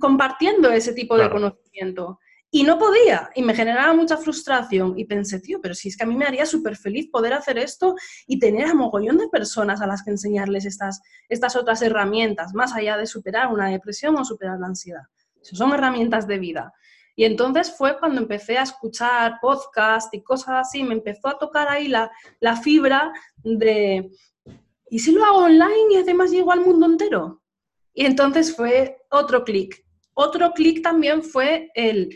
compartiendo 0.00 0.70
ese 0.70 0.92
tipo 0.92 1.16
de 1.16 1.30
conocimiento. 1.30 2.18
Y 2.50 2.62
no 2.62 2.78
podía, 2.78 3.28
y 3.34 3.42
me 3.42 3.54
generaba 3.54 3.92
mucha 3.92 4.16
frustración. 4.16 4.98
Y 4.98 5.04
pensé, 5.04 5.38
tío, 5.40 5.60
pero 5.60 5.74
si 5.74 5.88
es 5.88 5.96
que 5.96 6.04
a 6.04 6.06
mí 6.06 6.16
me 6.16 6.24
haría 6.24 6.46
súper 6.46 6.76
feliz 6.76 7.10
poder 7.10 7.34
hacer 7.34 7.58
esto 7.58 7.94
y 8.26 8.38
tener 8.38 8.66
a 8.66 8.74
mogollón 8.74 9.18
de 9.18 9.28
personas 9.28 9.82
a 9.82 9.86
las 9.86 10.02
que 10.02 10.10
enseñarles 10.10 10.64
estas, 10.64 11.02
estas 11.28 11.56
otras 11.56 11.82
herramientas, 11.82 12.54
más 12.54 12.74
allá 12.74 12.96
de 12.96 13.06
superar 13.06 13.52
una 13.52 13.68
depresión 13.68 14.16
o 14.16 14.24
superar 14.24 14.58
la 14.58 14.68
ansiedad. 14.68 15.02
son 15.42 15.72
herramientas 15.72 16.26
de 16.26 16.38
vida. 16.38 16.72
Y 17.18 17.24
entonces 17.24 17.74
fue 17.76 17.98
cuando 17.98 18.20
empecé 18.20 18.56
a 18.58 18.62
escuchar 18.62 19.38
podcast 19.42 20.14
y 20.14 20.22
cosas 20.22 20.68
así, 20.68 20.84
me 20.84 20.94
empezó 20.94 21.28
a 21.28 21.36
tocar 21.36 21.68
ahí 21.68 21.88
la, 21.88 22.10
la 22.38 22.56
fibra 22.56 23.12
de, 23.42 24.08
¿y 24.88 24.98
si 25.00 25.10
lo 25.10 25.24
hago 25.24 25.38
online 25.38 25.94
y 25.94 25.96
además 25.96 26.30
llego 26.30 26.52
al 26.52 26.60
mundo 26.60 26.86
entero? 26.86 27.42
Y 27.92 28.06
entonces 28.06 28.54
fue 28.54 28.98
otro 29.10 29.44
clic. 29.44 29.84
Otro 30.14 30.52
clic 30.52 30.82
también 30.82 31.22
fue 31.22 31.70
el 31.74 32.10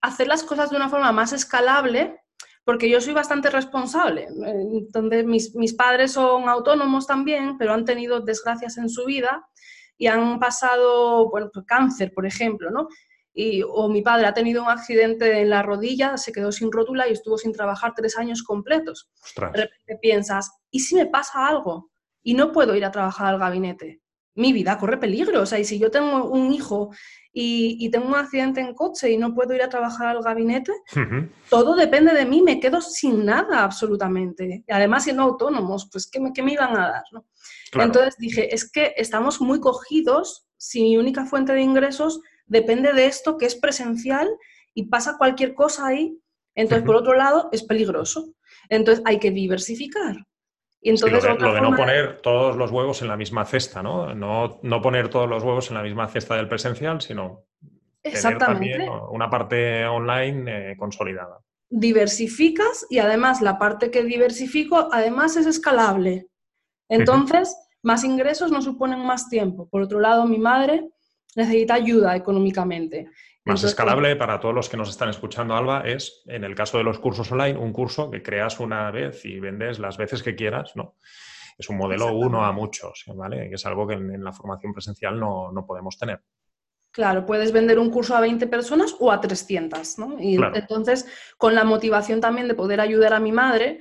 hacer 0.00 0.28
las 0.28 0.44
cosas 0.44 0.70
de 0.70 0.76
una 0.76 0.88
forma 0.88 1.12
más 1.12 1.32
escalable, 1.32 2.20
porque 2.64 2.88
yo 2.88 3.00
soy 3.00 3.12
bastante 3.12 3.50
responsable. 3.50 4.28
Entonces, 4.72 5.24
mis, 5.24 5.54
mis 5.54 5.74
padres 5.74 6.12
son 6.12 6.48
autónomos 6.48 7.06
también, 7.06 7.58
pero 7.58 7.72
han 7.72 7.84
tenido 7.84 8.20
desgracias 8.20 8.76
en 8.78 8.88
su 8.88 9.04
vida 9.04 9.46
y 9.96 10.06
han 10.06 10.38
pasado, 10.38 11.28
bueno, 11.30 11.50
pues 11.52 11.66
cáncer, 11.66 12.12
por 12.14 12.26
ejemplo, 12.26 12.70
¿no? 12.70 12.88
Y, 13.32 13.62
o 13.66 13.88
mi 13.88 14.00
padre 14.02 14.26
ha 14.26 14.34
tenido 14.34 14.62
un 14.62 14.68
accidente 14.68 15.40
en 15.40 15.50
la 15.50 15.62
rodilla, 15.62 16.16
se 16.16 16.32
quedó 16.32 16.52
sin 16.52 16.70
rótula 16.70 17.08
y 17.08 17.12
estuvo 17.12 17.36
sin 17.36 17.52
trabajar 17.52 17.92
tres 17.94 18.16
años 18.16 18.42
completos. 18.42 19.10
De 19.36 19.62
repente 19.62 19.98
piensas, 20.00 20.52
¿y 20.70 20.80
si 20.80 20.94
me 20.94 21.06
pasa 21.06 21.46
algo? 21.46 21.90
Y 22.22 22.34
no 22.34 22.52
puedo 22.52 22.76
ir 22.76 22.84
a 22.84 22.92
trabajar 22.92 23.34
al 23.34 23.40
gabinete. 23.40 24.00
Mi 24.34 24.52
vida 24.52 24.78
corre 24.78 24.98
peligro. 24.98 25.42
O 25.42 25.46
sea, 25.46 25.58
y 25.58 25.64
si 25.64 25.78
yo 25.78 25.90
tengo 25.90 26.24
un 26.24 26.52
hijo 26.52 26.90
y, 27.32 27.88
tengo 27.90 28.06
un 28.06 28.14
accidente 28.14 28.60
en 28.60 28.74
coche 28.74 29.10
y 29.10 29.16
no 29.16 29.34
puedo 29.34 29.54
ir 29.54 29.62
a 29.62 29.68
trabajar 29.68 30.08
al 30.08 30.22
gabinete, 30.22 30.72
todo 31.50 31.74
depende 31.74 32.14
de 32.14 32.26
mí, 32.26 32.42
me 32.42 32.60
quedo 32.60 32.80
sin 32.80 33.24
nada 33.24 33.64
absolutamente. 33.64 34.64
Y 34.66 34.72
además, 34.72 35.04
siendo 35.04 35.22
autónomos, 35.22 35.88
pues, 35.90 36.08
¿qué 36.10 36.20
me, 36.20 36.32
qué 36.32 36.42
me 36.42 36.52
iban 36.52 36.76
a 36.76 36.88
dar? 36.88 37.04
¿no? 37.12 37.24
Entonces 37.82 38.16
dije, 38.18 38.54
es 38.54 38.70
que 38.70 38.94
estamos 38.96 39.40
muy 39.40 39.60
cogidos 39.60 40.46
si 40.56 40.82
mi 40.82 40.96
única 40.96 41.26
fuente 41.26 41.52
de 41.52 41.60
ingresos 41.60 42.20
depende 42.46 42.92
de 42.92 43.06
esto 43.06 43.36
que 43.36 43.46
es 43.46 43.56
presencial 43.56 44.28
y 44.74 44.86
pasa 44.86 45.16
cualquier 45.18 45.54
cosa 45.54 45.86
ahí. 45.86 46.18
Entonces, 46.54 46.86
por 46.86 46.96
otro 46.96 47.14
lado, 47.14 47.48
es 47.52 47.64
peligroso. 47.64 48.32
Entonces, 48.68 49.02
hay 49.06 49.18
que 49.18 49.30
diversificar. 49.30 50.16
Y 50.86 50.90
entonces, 50.90 51.24
lo, 51.40 51.54
de, 51.54 51.62
no 51.62 51.74
poner 51.74 52.20
todos 52.20 52.56
los 52.56 52.70
huevos 52.70 53.00
en 53.00 53.08
la 53.08 53.16
misma 53.16 53.46
cesta, 53.46 53.82
¿no? 53.82 54.14
¿no? 54.14 54.60
No 54.62 54.82
poner 54.82 55.08
todos 55.08 55.26
los 55.26 55.42
huevos 55.42 55.70
en 55.70 55.76
la 55.76 55.82
misma 55.82 56.06
cesta 56.08 56.36
del 56.36 56.46
presencial, 56.46 57.00
sino 57.00 57.46
tener 58.02 58.36
también 58.36 58.90
una 59.10 59.30
parte 59.30 59.86
online 59.86 60.72
eh, 60.72 60.76
consolidada. 60.76 61.38
Diversificas 61.70 62.86
y 62.90 62.98
además 62.98 63.40
la 63.40 63.58
parte 63.58 63.90
que 63.90 64.04
diversifico, 64.04 64.90
además 64.92 65.38
es 65.38 65.46
escalable. 65.46 66.26
Entonces, 66.90 67.56
más 67.80 68.04
ingresos 68.04 68.52
no 68.52 68.60
suponen 68.60 69.00
más 69.00 69.30
tiempo. 69.30 69.66
Por 69.70 69.80
otro 69.80 70.00
lado, 70.00 70.26
mi 70.26 70.36
madre 70.36 70.90
necesita 71.34 71.72
ayuda 71.72 72.14
económicamente. 72.14 73.08
Más 73.44 73.62
escalable 73.62 74.16
para 74.16 74.40
todos 74.40 74.54
los 74.54 74.70
que 74.70 74.78
nos 74.78 74.88
están 74.88 75.10
escuchando, 75.10 75.54
Alba, 75.54 75.82
es, 75.82 76.22
en 76.26 76.44
el 76.44 76.54
caso 76.54 76.78
de 76.78 76.84
los 76.84 76.98
cursos 76.98 77.30
online, 77.30 77.58
un 77.58 77.74
curso 77.74 78.10
que 78.10 78.22
creas 78.22 78.58
una 78.58 78.90
vez 78.90 79.22
y 79.26 79.38
vendes 79.38 79.78
las 79.78 79.98
veces 79.98 80.22
que 80.22 80.34
quieras, 80.34 80.72
¿no? 80.76 80.96
Es 81.58 81.68
un 81.68 81.76
modelo 81.76 82.14
uno 82.14 82.44
a 82.44 82.52
muchos, 82.52 83.04
¿vale? 83.14 83.48
Que 83.50 83.56
es 83.56 83.66
algo 83.66 83.86
que 83.86 83.94
en, 83.94 84.24
la 84.24 84.32
formación 84.32 84.72
presencial 84.72 85.20
no, 85.20 85.64
podemos 85.66 85.98
tener. 85.98 86.22
Claro, 86.90 87.26
puedes 87.26 87.52
vender 87.52 87.78
un 87.78 87.90
curso 87.90 88.16
a 88.16 88.20
20 88.20 88.46
personas 88.46 88.96
o 88.98 89.12
a 89.12 89.20
300, 89.20 89.98
¿no? 89.98 90.16
Y 90.18 90.36
entonces, 90.54 91.06
con 91.36 91.54
la 91.54 91.64
motivación 91.64 92.20
también 92.20 92.48
de 92.48 92.54
poder 92.54 92.80
ayudar 92.80 93.12
a 93.12 93.20
mi 93.20 93.30
madre, 93.30 93.80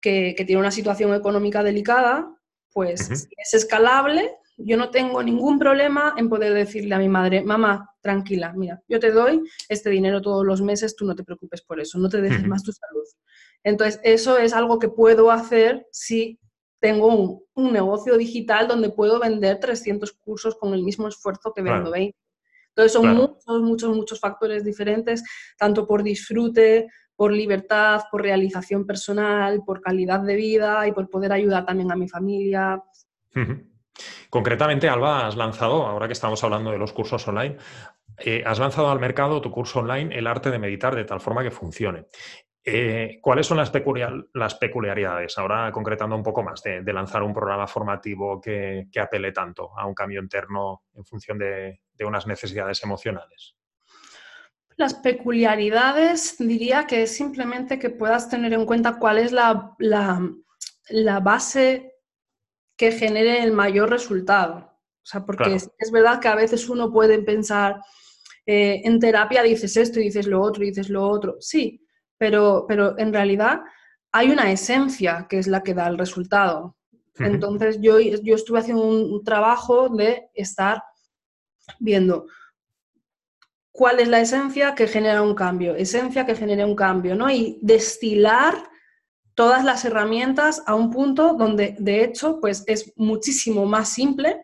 que, 0.00 0.34
tiene 0.46 0.60
una 0.60 0.70
situación 0.70 1.14
económica 1.14 1.62
delicada, 1.62 2.36
pues 2.72 3.10
es 3.10 3.54
escalable, 3.54 4.39
yo 4.64 4.76
no 4.76 4.90
tengo 4.90 5.22
ningún 5.22 5.58
problema 5.58 6.14
en 6.16 6.28
poder 6.28 6.54
decirle 6.54 6.94
a 6.94 6.98
mi 6.98 7.08
madre, 7.08 7.42
mamá, 7.42 7.90
tranquila, 8.00 8.52
mira, 8.56 8.80
yo 8.88 8.98
te 8.98 9.10
doy 9.10 9.42
este 9.68 9.90
dinero 9.90 10.20
todos 10.20 10.44
los 10.44 10.62
meses, 10.62 10.96
tú 10.96 11.04
no 11.04 11.14
te 11.14 11.24
preocupes 11.24 11.62
por 11.62 11.80
eso, 11.80 11.98
no 11.98 12.08
te 12.08 12.20
dejes 12.20 12.46
más 12.46 12.62
tu 12.62 12.72
salud. 12.72 13.04
Entonces, 13.62 14.00
eso 14.02 14.38
es 14.38 14.52
algo 14.52 14.78
que 14.78 14.88
puedo 14.88 15.30
hacer 15.30 15.86
si 15.92 16.38
tengo 16.80 17.44
un, 17.54 17.72
negocio 17.72 18.16
digital 18.16 18.68
donde 18.68 18.88
puedo 18.88 19.20
vender 19.20 19.60
300 19.60 20.12
cursos 20.12 20.56
con 20.56 20.72
el 20.72 20.82
mismo 20.82 21.08
esfuerzo 21.08 21.52
que 21.54 21.60
vendo 21.60 21.90
20. 21.90 22.16
Entonces, 22.68 22.92
son 22.92 23.14
muchos, 23.14 23.62
muchos, 23.62 23.96
muchos 23.96 24.18
factores 24.18 24.64
diferentes, 24.64 25.22
tanto 25.58 25.86
por 25.86 26.02
disfrute, 26.02 26.88
por 27.14 27.32
libertad, 27.32 28.00
por 28.10 28.22
realización 28.22 28.86
personal, 28.86 29.62
por 29.66 29.82
calidad 29.82 30.20
de 30.20 30.36
vida 30.36 30.86
y 30.88 30.92
por 30.92 31.10
poder 31.10 31.32
ayudar 31.32 31.66
también 31.66 31.92
a 31.92 31.96
mi 31.96 32.08
familia. 32.08 32.82
Concretamente, 34.28 34.88
Alba, 34.88 35.26
has 35.26 35.36
lanzado, 35.36 35.86
ahora 35.86 36.06
que 36.06 36.12
estamos 36.12 36.42
hablando 36.44 36.70
de 36.70 36.78
los 36.78 36.92
cursos 36.92 37.26
online, 37.26 37.56
eh, 38.18 38.42
has 38.44 38.58
lanzado 38.58 38.90
al 38.90 39.00
mercado 39.00 39.40
tu 39.40 39.50
curso 39.50 39.80
online 39.80 40.16
El 40.16 40.26
arte 40.26 40.50
de 40.50 40.58
meditar 40.58 40.94
de 40.94 41.04
tal 41.04 41.20
forma 41.20 41.42
que 41.42 41.50
funcione. 41.50 42.06
Eh, 42.62 43.18
¿Cuáles 43.22 43.46
son 43.46 43.56
las, 43.56 43.70
peculiaridades, 43.70 45.38
ahora 45.38 45.72
concretando 45.72 46.14
un 46.14 46.22
poco 46.22 46.42
más, 46.42 46.62
de, 46.62 46.82
lanzar 46.92 47.22
un 47.22 47.32
programa 47.32 47.66
formativo 47.66 48.38
que, 48.38 48.86
apele 49.00 49.32
tanto 49.32 49.70
a 49.78 49.86
un 49.86 49.94
cambio 49.94 50.20
interno 50.20 50.82
en 50.94 51.04
función 51.04 51.38
de, 51.38 51.80
unas 52.00 52.26
necesidades 52.26 52.82
emocionales? 52.82 53.56
Las 54.76 54.94
peculiaridades 54.94 56.36
diría 56.38 56.86
que 56.86 57.02
es 57.02 57.14
simplemente 57.14 57.78
que 57.78 57.90
puedas 57.90 58.28
tener 58.28 58.52
en 58.52 58.66
cuenta 58.66 58.98
cuál 58.98 59.18
es 59.18 59.32
la, 59.32 59.74
la 59.78 61.20
base 61.20 61.99
que 62.80 62.92
genere 62.92 63.42
el 63.42 63.52
mayor 63.52 63.90
resultado. 63.90 64.56
O 64.56 65.04
sea, 65.04 65.26
porque 65.26 65.54
es, 65.54 65.90
verdad 65.92 66.18
que 66.18 66.28
a 66.28 66.34
veces 66.34 66.66
uno 66.70 66.90
puede 66.90 67.20
pensar, 67.20 67.78
eh, 68.46 68.80
en 68.84 68.98
terapia 68.98 69.42
dices 69.42 69.76
esto 69.76 70.00
y 70.00 70.04
dices 70.04 70.26
lo 70.26 70.40
otro 70.40 70.64
y 70.64 70.68
dices 70.68 70.88
lo 70.88 71.06
otro. 71.06 71.36
Sí, 71.40 71.86
pero, 72.16 72.64
pero 72.66 72.98
en 72.98 73.12
realidad 73.12 73.60
hay 74.12 74.30
una 74.30 74.50
esencia 74.50 75.26
que 75.28 75.38
es 75.38 75.46
la 75.46 75.62
que 75.62 75.74
da 75.74 75.88
el 75.88 75.98
resultado. 75.98 76.78
Entonces 77.18 77.76
yo, 77.82 78.00
yo 78.00 78.34
estuve 78.34 78.60
haciendo 78.60 78.82
un 78.82 79.22
trabajo 79.24 79.90
de 79.90 80.30
estar 80.32 80.82
viendo 81.80 82.28
cuál 83.72 84.00
es 84.00 84.08
la 84.08 84.22
esencia 84.22 84.74
que 84.74 84.88
genera 84.88 85.20
un 85.20 85.34
cambio, 85.34 85.76
esencia 85.76 86.24
que 86.24 86.34
genera 86.34 86.64
un 86.64 86.76
cambio, 86.76 87.14
¿no? 87.14 87.30
Y 87.30 87.58
destilar 87.60 88.69
todas 89.34 89.64
las 89.64 89.84
herramientas 89.84 90.62
a 90.66 90.74
un 90.74 90.90
punto 90.90 91.34
donde, 91.34 91.76
de 91.78 92.04
hecho, 92.04 92.40
pues 92.40 92.64
es 92.66 92.92
muchísimo 92.96 93.66
más 93.66 93.88
simple 93.88 94.42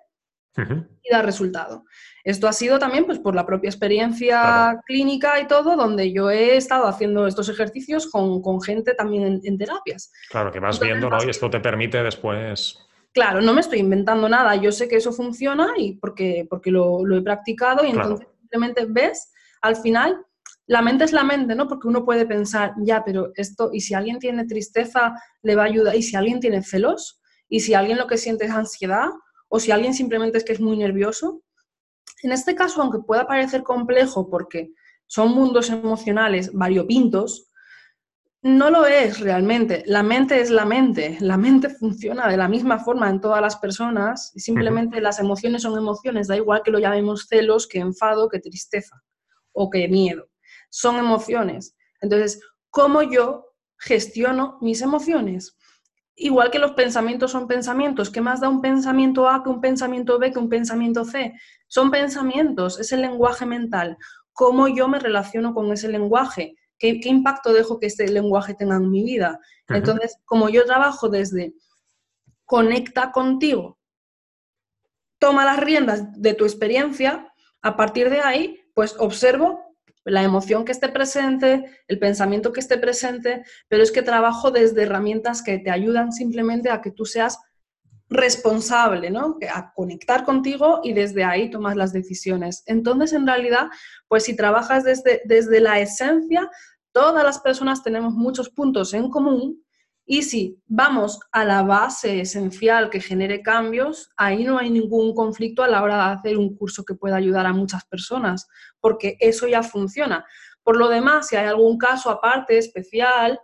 y 1.02 1.10
da 1.10 1.22
resultado. 1.22 1.84
Esto 2.24 2.48
ha 2.48 2.52
sido 2.52 2.78
también 2.78 3.04
pues, 3.04 3.18
por 3.18 3.34
la 3.34 3.46
propia 3.46 3.68
experiencia 3.68 4.80
clínica 4.86 5.38
y 5.40 5.46
todo, 5.46 5.76
donde 5.76 6.12
yo 6.12 6.30
he 6.30 6.56
estado 6.56 6.86
haciendo 6.86 7.26
estos 7.26 7.48
ejercicios 7.48 8.10
con, 8.10 8.60
gente 8.62 8.94
también 8.94 9.40
en, 9.44 9.58
terapias. 9.58 10.12
Claro, 10.30 10.50
que 10.50 10.58
vas 10.58 10.80
viendo, 10.80 11.08
¿no? 11.08 11.22
Y 11.24 11.30
esto 11.30 11.50
te 11.50 11.60
permite 11.60 12.02
después... 12.02 12.78
Claro, 13.12 13.40
no 13.40 13.54
me 13.54 13.62
estoy 13.62 13.78
inventando 13.78 14.28
nada, 14.28 14.56
yo 14.56 14.70
sé 14.70 14.88
que 14.88 14.96
eso 14.96 15.10
funciona 15.10 15.72
y 15.78 15.94
porque, 15.94 16.46
porque 16.50 16.70
lo, 16.70 17.00
he 17.16 17.22
practicado 17.22 17.82
y 17.82 17.88
entonces 17.88 18.26
simplemente 18.40 18.84
ves 18.86 19.32
al 19.62 19.76
final 19.76 20.22
la 20.66 20.82
mente 20.82 21.04
es 21.04 21.12
la 21.12 21.22
mente, 21.22 21.54
¿no? 21.54 21.68
Porque 21.68 21.86
uno 21.86 22.04
puede 22.04 22.26
pensar, 22.26 22.74
ya, 22.78 23.04
pero 23.04 23.30
esto, 23.36 23.70
y 23.72 23.80
si 23.80 23.94
alguien 23.94 24.18
tiene 24.18 24.46
tristeza, 24.46 25.14
le 25.42 25.54
va 25.54 25.62
a 25.62 25.66
ayudar, 25.66 25.94
y 25.94 26.02
si 26.02 26.16
alguien 26.16 26.40
tiene 26.40 26.62
celos, 26.62 27.20
y 27.48 27.60
si 27.60 27.74
alguien 27.74 27.98
lo 27.98 28.08
que 28.08 28.18
siente 28.18 28.46
es 28.46 28.50
ansiedad, 28.50 29.08
o 29.48 29.60
si 29.60 29.70
alguien 29.70 29.94
simplemente 29.94 30.38
es 30.38 30.44
que 30.44 30.52
es 30.52 30.60
muy 30.60 30.76
nervioso. 30.76 31.42
En 32.22 32.32
este 32.32 32.56
caso, 32.56 32.82
aunque 32.82 32.98
pueda 32.98 33.28
parecer 33.28 33.62
complejo 33.62 34.28
porque 34.28 34.72
son 35.06 35.32
mundos 35.32 35.70
emocionales 35.70 36.52
variopintos, 36.52 37.48
no 38.42 38.70
lo 38.70 38.86
es 38.86 39.20
realmente. 39.20 39.84
La 39.86 40.02
mente 40.02 40.40
es 40.40 40.50
la 40.50 40.64
mente. 40.64 41.16
La 41.20 41.36
mente 41.36 41.68
funciona 41.68 42.28
de 42.28 42.36
la 42.36 42.48
misma 42.48 42.78
forma 42.80 43.08
en 43.08 43.20
todas 43.20 43.40
las 43.40 43.56
personas 43.56 44.32
y 44.34 44.40
simplemente 44.40 45.00
las 45.00 45.20
emociones 45.20 45.62
son 45.62 45.78
emociones. 45.78 46.26
Da 46.26 46.36
igual 46.36 46.62
que 46.64 46.70
lo 46.72 46.80
llamemos 46.80 47.26
celos, 47.28 47.68
que 47.68 47.78
enfado, 47.78 48.28
que 48.28 48.40
tristeza 48.40 49.02
o 49.52 49.70
que 49.70 49.86
miedo 49.88 50.28
son 50.76 50.98
emociones. 50.98 51.74
Entonces, 52.02 52.38
¿cómo 52.68 53.00
yo 53.00 53.46
gestiono 53.78 54.58
mis 54.60 54.82
emociones? 54.82 55.56
Igual 56.14 56.50
que 56.50 56.58
los 56.58 56.72
pensamientos 56.72 57.30
son 57.30 57.48
pensamientos, 57.48 58.10
¿qué 58.10 58.20
más 58.20 58.42
da 58.42 58.50
un 58.50 58.60
pensamiento 58.60 59.26
A 59.26 59.42
que 59.42 59.48
un 59.48 59.62
pensamiento 59.62 60.18
B 60.18 60.32
que 60.32 60.38
un 60.38 60.50
pensamiento 60.50 61.06
C? 61.06 61.32
Son 61.66 61.90
pensamientos, 61.90 62.78
es 62.78 62.92
el 62.92 63.00
lenguaje 63.00 63.46
mental. 63.46 63.96
¿Cómo 64.34 64.68
yo 64.68 64.86
me 64.86 64.98
relaciono 64.98 65.54
con 65.54 65.72
ese 65.72 65.88
lenguaje? 65.88 66.56
¿Qué, 66.78 67.00
impacto 67.04 67.54
dejo 67.54 67.80
que 67.80 67.86
este 67.86 68.06
lenguaje 68.08 68.52
tenga 68.52 68.76
en 68.76 68.90
mi 68.90 69.02
vida? 69.02 69.40
Entonces, 69.68 70.18
como 70.26 70.50
yo 70.50 70.66
trabajo 70.66 71.08
desde 71.08 71.54
conecta 72.44 73.12
contigo, 73.12 73.78
toma 75.18 75.46
las 75.46 75.58
riendas 75.58 76.20
de 76.20 76.34
tu 76.34 76.44
experiencia, 76.44 77.32
a 77.62 77.76
partir 77.78 78.10
de 78.10 78.20
ahí, 78.20 78.60
pues 78.74 78.94
observo 78.98 79.65
la 80.06 80.22
emoción 80.22 80.64
que 80.64 80.72
esté 80.72 80.88
presente, 80.88 81.64
el 81.88 81.98
pensamiento 81.98 82.52
que 82.52 82.60
esté 82.60 82.78
presente, 82.78 83.44
pero 83.68 83.82
es 83.82 83.90
que 83.90 84.02
trabajo 84.02 84.50
desde 84.50 84.84
herramientas 84.84 85.42
que 85.42 85.58
te 85.58 85.70
ayudan 85.70 86.12
simplemente 86.12 86.70
a 86.70 86.80
que 86.80 86.92
tú 86.92 87.04
seas 87.04 87.38
responsable, 88.08 89.10
¿no? 89.10 89.36
A 89.52 89.72
conectar 89.74 90.24
contigo 90.24 90.80
y 90.84 90.92
desde 90.92 91.24
ahí 91.24 91.50
tomas 91.50 91.74
las 91.74 91.92
decisiones. 91.92 92.62
Entonces, 92.66 93.12
en 93.12 93.26
realidad, 93.26 93.66
pues 94.06 94.24
si 94.24 94.36
trabajas 94.36 94.84
desde, 94.84 95.22
desde 95.24 95.58
la 95.58 95.80
esencia, 95.80 96.48
todas 96.92 97.24
las 97.24 97.40
personas 97.40 97.82
tenemos 97.82 98.14
muchos 98.14 98.48
puntos 98.48 98.94
en 98.94 99.10
común 99.10 99.65
y 100.08 100.22
si 100.22 100.62
vamos 100.68 101.18
a 101.32 101.44
la 101.44 101.64
base 101.64 102.20
esencial 102.20 102.90
que 102.90 103.00
genere 103.00 103.42
cambios, 103.42 104.08
ahí 104.16 104.44
no 104.44 104.56
hay 104.56 104.70
ningún 104.70 105.12
conflicto 105.14 105.64
a 105.64 105.68
la 105.68 105.82
hora 105.82 105.96
de 105.96 106.14
hacer 106.14 106.38
un 106.38 106.54
curso 106.56 106.84
que 106.84 106.94
pueda 106.94 107.16
ayudar 107.16 107.44
a 107.44 107.52
muchas 107.52 107.84
personas, 107.84 108.48
porque 108.80 109.16
eso 109.18 109.48
ya 109.48 109.64
funciona. 109.64 110.24
Por 110.62 110.76
lo 110.76 110.88
demás, 110.88 111.26
si 111.26 111.34
hay 111.34 111.46
algún 111.46 111.76
caso 111.76 112.08
aparte, 112.10 112.56
especial, 112.56 113.40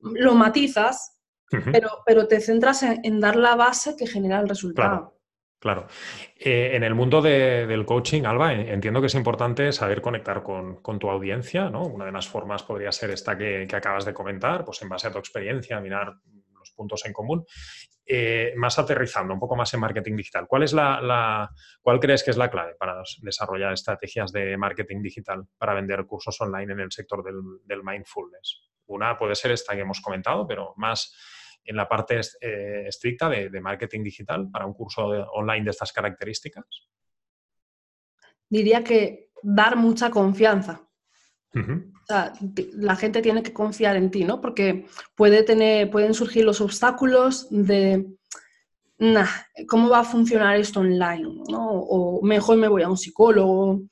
lo 0.00 0.34
matizas, 0.34 1.18
pero, 1.48 1.88
pero 2.04 2.28
te 2.28 2.40
centras 2.40 2.82
en, 2.82 3.20
dar 3.20 3.36
la 3.36 3.56
base 3.56 3.96
que 3.96 4.06
genera 4.06 4.40
el 4.40 4.48
resultado. 4.48 4.88
Claro. 4.88 5.21
Eh, 6.38 6.70
en 6.74 6.82
el 6.82 6.94
mundo 6.94 7.22
del 7.22 7.84
coaching, 7.86 8.24
Alba, 8.24 8.52
entiendo 8.52 9.00
que 9.00 9.06
es 9.06 9.14
importante 9.14 9.72
saber 9.72 10.00
conectar 10.00 10.42
con, 10.42 10.98
tu 10.98 11.08
audiencia, 11.08 11.70
¿no? 11.70 11.82
Una 11.82 12.06
de 12.06 12.12
las 12.12 12.28
formas 12.28 12.62
podría 12.62 12.90
ser 12.90 13.10
esta 13.10 13.36
que, 13.36 13.68
acabas 13.72 14.04
de 14.04 14.12
comentar, 14.12 14.64
pues 14.64 14.82
en 14.82 14.88
base 14.88 15.08
a 15.08 15.12
tu 15.12 15.18
experiencia, 15.18 15.80
mirar 15.80 16.14
los 16.58 16.70
puntos 16.72 17.04
en 17.06 17.12
común. 17.12 17.44
Eh, 18.04 18.52
más 18.56 18.78
aterrizando, 18.80 19.32
un 19.32 19.38
poco 19.38 19.54
más 19.54 19.72
en 19.74 19.80
marketing 19.80 20.16
digital, 20.16 20.46
¿cuál, 20.48 20.64
es 20.64 20.72
la, 20.72 21.48
¿cuál 21.80 22.00
crees 22.00 22.24
que 22.24 22.32
es 22.32 22.36
la 22.36 22.50
clave 22.50 22.74
para 22.74 23.00
desarrollar 23.20 23.72
estrategias 23.72 24.32
de 24.32 24.56
marketing 24.56 25.00
digital 25.00 25.44
para 25.56 25.72
vender 25.72 26.04
cursos 26.04 26.38
online 26.40 26.72
en 26.72 26.80
el 26.80 26.90
sector 26.90 27.22
del 27.22 27.82
mindfulness? 27.84 28.72
Una 28.86 29.16
puede 29.16 29.36
ser 29.36 29.52
esta 29.52 29.74
que 29.74 29.82
hemos 29.82 30.00
comentado, 30.00 30.46
pero 30.46 30.74
más 30.76 31.14
en 31.64 31.76
la 31.76 31.88
parte 31.88 32.20
eh, 32.40 32.84
estricta 32.86 33.28
de, 33.28 33.60
marketing 33.60 34.02
digital 34.02 34.50
para 34.50 34.66
un 34.66 34.74
curso 34.74 35.06
online 35.06 35.64
de 35.64 35.70
estas 35.70 35.92
características? 35.92 36.64
Diría 38.48 38.82
que 38.84 39.30
dar 39.42 39.76
mucha 39.76 40.10
confianza. 40.10 40.88
la 42.74 42.96
gente 42.96 43.22
tiene 43.22 43.42
que 43.42 43.52
confiar 43.52 43.96
en 43.96 44.10
ti, 44.10 44.24
¿no? 44.24 44.40
Porque 44.40 44.86
puede 45.14 45.42
tener, 45.42 45.90
pueden 45.90 46.14
surgir 46.14 46.44
los 46.44 46.60
obstáculos 46.60 47.48
de, 47.50 48.06
¿cómo 49.68 49.88
va 49.88 50.00
a 50.00 50.04
funcionar 50.04 50.56
esto 50.56 50.80
online? 50.80 51.42
O 51.48 52.20
mejor 52.22 52.56
me 52.56 52.68
voy 52.68 52.82
a 52.82 52.88
un 52.88 52.96
psicólogo. 52.96 53.82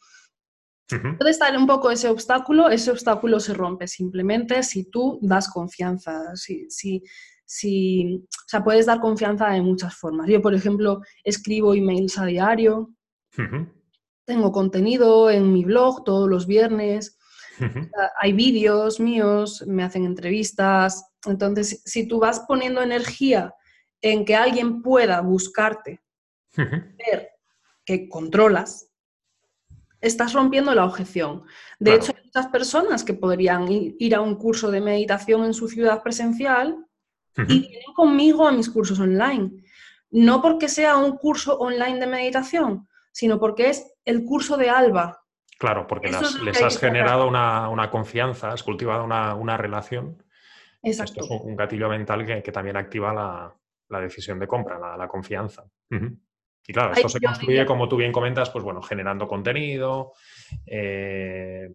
Puede 1.19 1.31
estar 1.31 1.57
un 1.57 1.67
poco 1.67 1.91
ese 1.91 2.09
obstáculo, 2.09 2.69
ese 2.69 2.91
obstáculo 2.91 3.39
se 3.39 3.55
rompe 3.55 3.87
simplemente 3.87 4.62
si 4.65 4.91
tú 4.91 5.21
das 5.23 5.49
confianza, 5.49 6.35
si, 6.35 6.69
si, 6.69 7.05
si, 7.50 8.25
o 8.28 8.49
sea, 8.49 8.62
puedes 8.62 8.87
dar 8.87 9.00
confianza 9.00 9.49
de 9.49 9.61
muchas 9.61 9.97
formas. 9.97 10.28
Yo, 10.28 10.40
por 10.40 10.54
ejemplo, 10.54 11.02
escribo 11.25 11.75
emails 11.75 12.16
a 12.16 12.25
diario, 12.25 12.95
tengo 14.25 14.52
contenido 14.52 15.28
en 15.30 15.52
mi 15.52 15.64
blog 15.64 16.04
todos 16.04 16.30
los 16.30 16.47
viernes, 16.47 17.19
hay 18.21 18.33
vídeos 18.35 19.00
míos, 19.00 19.64
me 19.66 19.83
hacen 19.83 20.04
entrevistas. 20.04 21.11
Entonces, 21.26 21.83
si 21.85 22.07
tú 22.07 22.21
vas 22.21 22.45
poniendo 22.47 22.83
energía 22.83 23.52
en 24.00 24.25
que 24.25 24.37
alguien 24.37 24.80
pueda 24.80 25.21
buscarte, 25.21 26.00
ver 26.57 27.30
que 27.85 28.09
controlas, 28.09 28.92
estás 30.00 30.35
rompiendo 30.35 30.73
la 30.73 30.85
objeción. 30.85 31.42
De 31.80 31.97
hecho, 31.97 32.12
hay 32.16 32.23
muchas 32.26 32.47
personas 32.47 33.02
que 33.02 33.14
podrían 33.14 33.66
ir 33.69 34.14
a 34.14 34.21
un 34.21 34.37
curso 34.37 34.71
de 34.71 34.80
meditación 34.80 35.45
en 35.45 35.52
su 35.52 35.66
ciudad 35.66 36.00
presencial 36.04 36.87
y 37.37 37.60
vienen 37.60 37.94
conmigo 37.94 38.46
a 38.46 38.52
mis 38.52 38.70
cursos 38.70 38.99
online. 39.00 39.50
No 40.10 40.42
porque 40.42 40.68
sea 40.68 40.96
un 40.96 41.16
curso 41.16 41.58
online 41.58 42.00
de 42.00 42.06
meditación, 42.06 42.88
sino 43.12 43.38
porque 43.38 43.70
es 43.70 43.94
el 44.04 44.25
curso 44.25 44.56
de 44.56 44.70
Alba. 44.70 45.20
Claro, 45.58 45.87
porque 45.87 46.10
les 46.42 46.62
has 46.62 46.78
generado 46.78 47.28
una, 47.28 47.90
confianza, 47.90 48.50
has 48.50 48.62
cultivado 48.62 49.04
una, 49.04 49.56
relación. 49.56 50.22
Exacto. 50.82 51.20
Esto 51.20 51.34
es 51.34 51.40
un, 51.42 51.54
gatillo 51.54 51.88
mental 51.88 52.25
que, 52.25 52.52
también 52.52 52.76
activa 52.76 53.54
la, 53.88 54.00
decisión 54.00 54.38
de 54.38 54.46
compra, 54.46 54.96
la, 54.96 55.08
confianza. 55.08 55.64
Y 56.66 56.72
claro, 56.72 56.92
esto 56.92 57.08
se 57.08 57.20
construye, 57.20 57.66
como 57.66 57.88
tú 57.88 57.96
bien 57.96 58.12
comentas, 58.12 58.49
pues 58.50 58.64
bueno, 58.64 58.80
generando 58.80 59.26
contenido, 59.26 60.12
eh, 60.66 61.68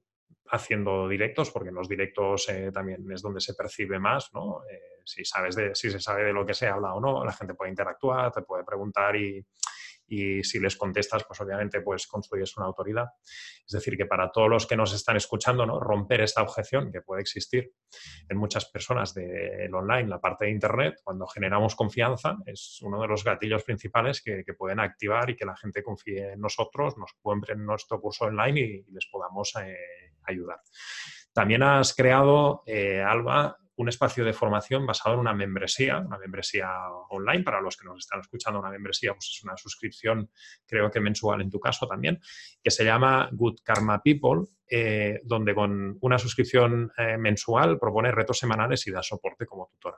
haciendo 0.48 1.08
directos, 1.08 1.52
porque 1.52 1.70
en 1.70 1.76
los 1.76 1.90
directos 1.90 2.50
eh, 2.50 2.72
también 2.74 3.06
es 3.12 3.22
donde 3.22 3.42
se 3.42 3.54
percibe 3.54 4.00
más, 4.00 4.34
¿no? 4.34 4.62
Eh, 4.72 4.95
si, 5.06 5.24
sabes 5.24 5.56
de, 5.56 5.76
si 5.76 5.92
se 5.92 6.00
sabe 6.00 6.24
de 6.26 6.34
lo 6.34 6.46
que 6.46 6.54
se 6.54 6.68
habla 6.68 6.94
o 6.94 7.00
no, 7.00 7.24
la 7.24 7.34
gente 7.34 7.54
puede 7.54 7.72
interactuar, 7.72 8.32
te 8.32 8.42
puede 8.42 8.64
preguntar 8.64 9.16
y, 9.16 9.46
y 10.08 10.44
si 10.44 10.60
les 10.60 10.76
contestas, 10.76 11.24
pues 11.28 11.40
obviamente 11.42 11.82
pues 11.82 12.08
construyes 12.08 12.56
una 12.58 12.68
autoridad. 12.68 13.08
Es 13.66 13.72
decir, 13.72 13.98
que 13.98 14.06
para 14.06 14.32
todos 14.32 14.50
los 14.50 14.68
que 14.68 14.78
nos 14.78 14.94
están 14.94 15.18
escuchando, 15.18 15.66
¿no? 15.66 15.80
romper 15.80 16.22
esta 16.22 16.42
objeción 16.42 16.92
que 16.92 17.02
puede 17.02 17.22
existir 17.22 17.72
en 18.30 18.38
muchas 18.38 18.66
personas 18.66 19.14
del 19.14 19.74
online, 19.74 20.08
la 20.08 20.20
parte 20.20 20.46
de 20.46 20.52
Internet, 20.52 21.02
cuando 21.04 21.26
generamos 21.28 21.76
confianza, 21.76 22.38
es 22.46 22.80
uno 22.82 23.02
de 23.02 23.08
los 23.08 23.24
gatillos 23.24 23.64
principales 23.64 24.22
que, 24.22 24.44
pueden 24.58 24.80
activar 24.80 25.30
y 25.30 25.36
que 25.36 25.46
la 25.46 25.58
gente 25.58 25.84
confíe 25.84 26.32
en 26.32 26.40
nosotros, 26.40 26.98
nos 26.98 27.12
compren 27.22 27.66
nuestro 27.66 28.00
curso 28.00 28.26
online 28.26 28.60
y, 28.60 28.86
les 28.94 29.06
podamos 29.12 29.54
eh, 29.62 29.76
ayudar. 30.24 30.62
También 31.34 31.62
has 31.62 31.94
creado, 31.94 32.64
eh, 32.66 33.02
Alba, 33.02 33.58
un 33.78 33.90
espacio 33.90 34.24
de 34.24 34.34
formación 34.34 34.86
basado 34.86 35.16
en 35.16 35.22
una 35.22 35.34
membresía, 35.34 36.00
una 36.00 36.18
membresía 36.18 36.70
online, 37.10 37.44
para 37.44 37.62
los 37.62 37.76
que 37.78 37.86
nos 37.86 38.00
están 38.00 38.22
escuchando, 38.22 38.60
una 38.60 38.70
membresía 38.70 39.14
pues 39.14 39.32
es 39.36 39.44
una 39.44 39.58
suscripción, 39.58 40.30
creo 40.66 40.90
que 40.90 41.00
mensual 41.00 41.42
en 41.42 41.50
tu 41.50 41.60
caso 41.60 41.88
también, 41.88 42.20
que 42.64 42.72
se 42.72 42.86
llama 42.86 43.30
Good 43.32 43.60
Karma 43.64 44.02
People, 44.02 44.46
eh, 44.68 45.22
donde 45.24 45.54
con 45.54 45.98
una 46.02 46.18
suscripción 46.18 46.92
eh, 46.98 47.18
mensual 47.18 47.78
propone 47.78 48.12
retos 48.12 48.40
semanales 48.40 48.88
y 48.88 48.92
da 48.92 49.04
soporte 49.04 49.46
como 49.46 49.68
tutora. 49.68 49.98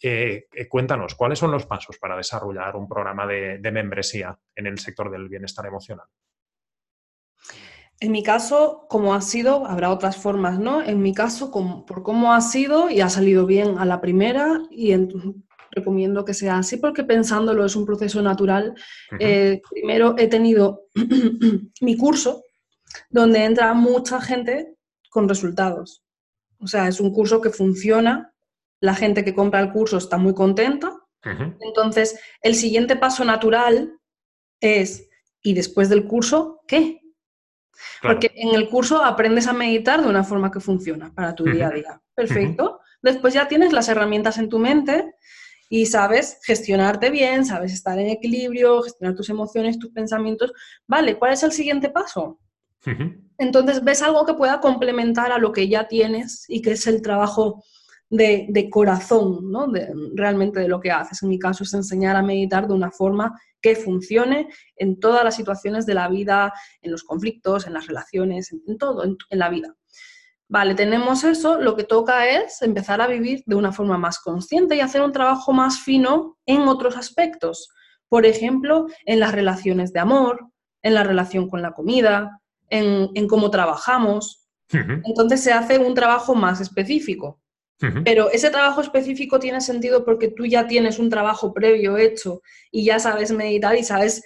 Eh, 0.00 0.46
cuéntanos, 0.68 1.14
¿cuáles 1.14 1.38
son 1.38 1.50
los 1.50 1.66
pasos 1.66 1.98
para 1.98 2.16
desarrollar 2.16 2.76
un 2.76 2.88
programa 2.88 3.26
de 3.26 3.70
membresía 3.72 4.38
en 4.54 4.66
el 4.66 4.78
sector 4.78 5.10
del 5.10 5.28
bienestar 5.28 5.66
emocional? 5.66 6.06
En 8.00 8.12
mi 8.12 8.22
caso, 8.22 8.86
como 8.88 9.14
ha 9.14 9.20
sido, 9.20 9.66
habrá 9.66 9.90
otras 9.90 10.16
formas, 10.16 10.58
¿no? 10.58 10.82
En 10.82 11.02
mi 11.02 11.12
caso, 11.12 11.50
por 11.50 12.02
cómo 12.04 12.32
ha 12.32 12.40
sido 12.40 12.90
y 12.90 13.00
ha 13.00 13.08
salido 13.08 13.44
bien 13.44 13.78
a 13.78 13.84
la 13.84 14.00
primera 14.00 14.60
y 14.70 14.94
recomiendo 15.72 16.24
que 16.24 16.34
sea 16.34 16.58
así 16.58 16.76
porque 16.76 17.02
pensándolo 17.02 17.64
es 17.64 17.74
un 17.74 17.84
proceso 17.84 18.22
natural. 18.22 18.74
Eh, 19.18 19.60
primero 19.70 20.14
he 20.16 20.28
tenido 20.28 20.86
mi 21.80 21.96
curso 21.96 22.44
donde 23.10 23.44
entra 23.44 23.74
mucha 23.74 24.20
gente 24.20 24.74
con 25.10 25.28
resultados. 25.28 26.04
O 26.60 26.66
sea, 26.66 26.88
es 26.88 27.00
un 27.00 27.12
curso 27.12 27.40
que 27.40 27.50
funciona, 27.50 28.32
la 28.80 28.94
gente 28.94 29.24
que 29.24 29.34
compra 29.34 29.60
el 29.60 29.72
curso 29.72 29.98
está 29.98 30.18
muy 30.18 30.34
contenta. 30.34 30.92
Entonces, 31.60 32.18
el 32.42 32.54
siguiente 32.54 32.96
paso 32.96 33.24
natural 33.24 33.92
es, 34.60 35.08
¿y 35.42 35.52
después 35.52 35.88
del 35.88 36.06
curso 36.06 36.62
qué? 36.66 37.00
Porque 38.02 38.30
en 38.34 38.54
el 38.54 38.68
curso 38.68 39.04
aprendes 39.04 39.46
a 39.46 39.52
meditar 39.52 40.02
de 40.02 40.08
una 40.08 40.24
forma 40.24 40.50
que 40.50 40.60
funciona 40.60 41.12
para 41.14 41.34
tu 41.34 41.44
día 41.44 41.68
a 41.68 41.70
día. 41.70 42.02
Perfecto. 42.14 42.80
Después 43.02 43.34
ya 43.34 43.48
tienes 43.48 43.72
las 43.72 43.88
herramientas 43.88 44.38
en 44.38 44.48
tu 44.48 44.58
mente 44.58 45.14
y 45.68 45.86
sabes 45.86 46.38
gestionarte 46.42 47.10
bien, 47.10 47.44
sabes 47.44 47.72
estar 47.72 47.98
en 47.98 48.08
equilibrio, 48.08 48.82
gestionar 48.82 49.14
tus 49.14 49.28
emociones, 49.28 49.78
tus 49.78 49.90
pensamientos. 49.90 50.52
Vale, 50.86 51.18
¿cuál 51.18 51.32
es 51.32 51.42
el 51.42 51.52
siguiente 51.52 51.90
paso? 51.90 52.40
Entonces 53.36 53.84
ves 53.84 54.02
algo 54.02 54.24
que 54.24 54.34
pueda 54.34 54.60
complementar 54.60 55.30
a 55.30 55.38
lo 55.38 55.52
que 55.52 55.68
ya 55.68 55.86
tienes 55.88 56.44
y 56.48 56.62
que 56.62 56.72
es 56.72 56.86
el 56.86 57.02
trabajo 57.02 57.62
de, 58.10 58.68
corazón, 58.70 59.50
¿no? 59.50 59.70
realmente 60.14 60.60
de 60.60 60.68
lo 60.68 60.80
que 60.80 60.90
haces. 60.90 61.22
En 61.22 61.28
mi 61.28 61.38
caso 61.38 61.64
es 61.64 61.74
enseñar 61.74 62.16
a 62.16 62.22
meditar 62.22 62.66
de 62.66 62.74
una 62.74 62.90
forma 62.90 63.38
que 63.60 63.76
funcione 63.76 64.48
en 64.76 64.98
todas 64.98 65.24
las 65.24 65.36
situaciones 65.36 65.84
de 65.86 65.94
la 65.94 66.08
vida, 66.08 66.52
en 66.80 66.90
los 66.90 67.04
conflictos, 67.04 67.66
en 67.66 67.74
las 67.74 67.86
relaciones, 67.86 68.52
en, 68.52 68.78
todo, 68.78 69.04
en, 69.04 69.16
la 69.30 69.48
vida. 69.48 69.74
Vale, 70.48 70.74
tenemos 70.74 71.24
eso, 71.24 71.60
lo 71.60 71.76
que 71.76 71.84
toca 71.84 72.26
es 72.28 72.62
empezar 72.62 73.00
a 73.02 73.06
vivir 73.06 73.42
de 73.44 73.56
una 73.56 73.72
forma 73.72 73.98
más 73.98 74.18
consciente 74.18 74.76
y 74.76 74.80
hacer 74.80 75.02
un 75.02 75.12
trabajo 75.12 75.52
más 75.52 75.80
fino 75.80 76.38
en 76.46 76.62
otros 76.62 76.96
aspectos. 76.96 77.68
Por 78.08 78.24
ejemplo, 78.24 78.86
en 79.04 79.20
las 79.20 79.32
relaciones 79.32 79.92
de 79.92 80.00
amor, 80.00 80.48
en 80.82 80.94
la 80.94 81.04
relación 81.04 81.50
con 81.50 81.60
la 81.60 81.72
comida, 81.72 82.40
en, 82.70 83.10
en 83.14 83.28
cómo 83.28 83.50
trabajamos. 83.50 84.46
Entonces 84.70 85.42
se 85.42 85.52
hace 85.52 85.78
un 85.78 85.94
trabajo 85.94 86.34
más 86.34 86.60
específico. 86.60 87.40
Pero 88.04 88.30
ese 88.30 88.50
trabajo 88.50 88.80
específico 88.80 89.38
tiene 89.38 89.60
sentido 89.60 90.04
porque 90.04 90.28
tú 90.28 90.44
ya 90.46 90.66
tienes 90.66 90.98
un 90.98 91.10
trabajo 91.10 91.54
previo 91.54 91.96
hecho 91.96 92.42
y 92.72 92.84
ya 92.84 92.98
sabes 92.98 93.30
meditar 93.30 93.76
y 93.76 93.84
sabes 93.84 94.24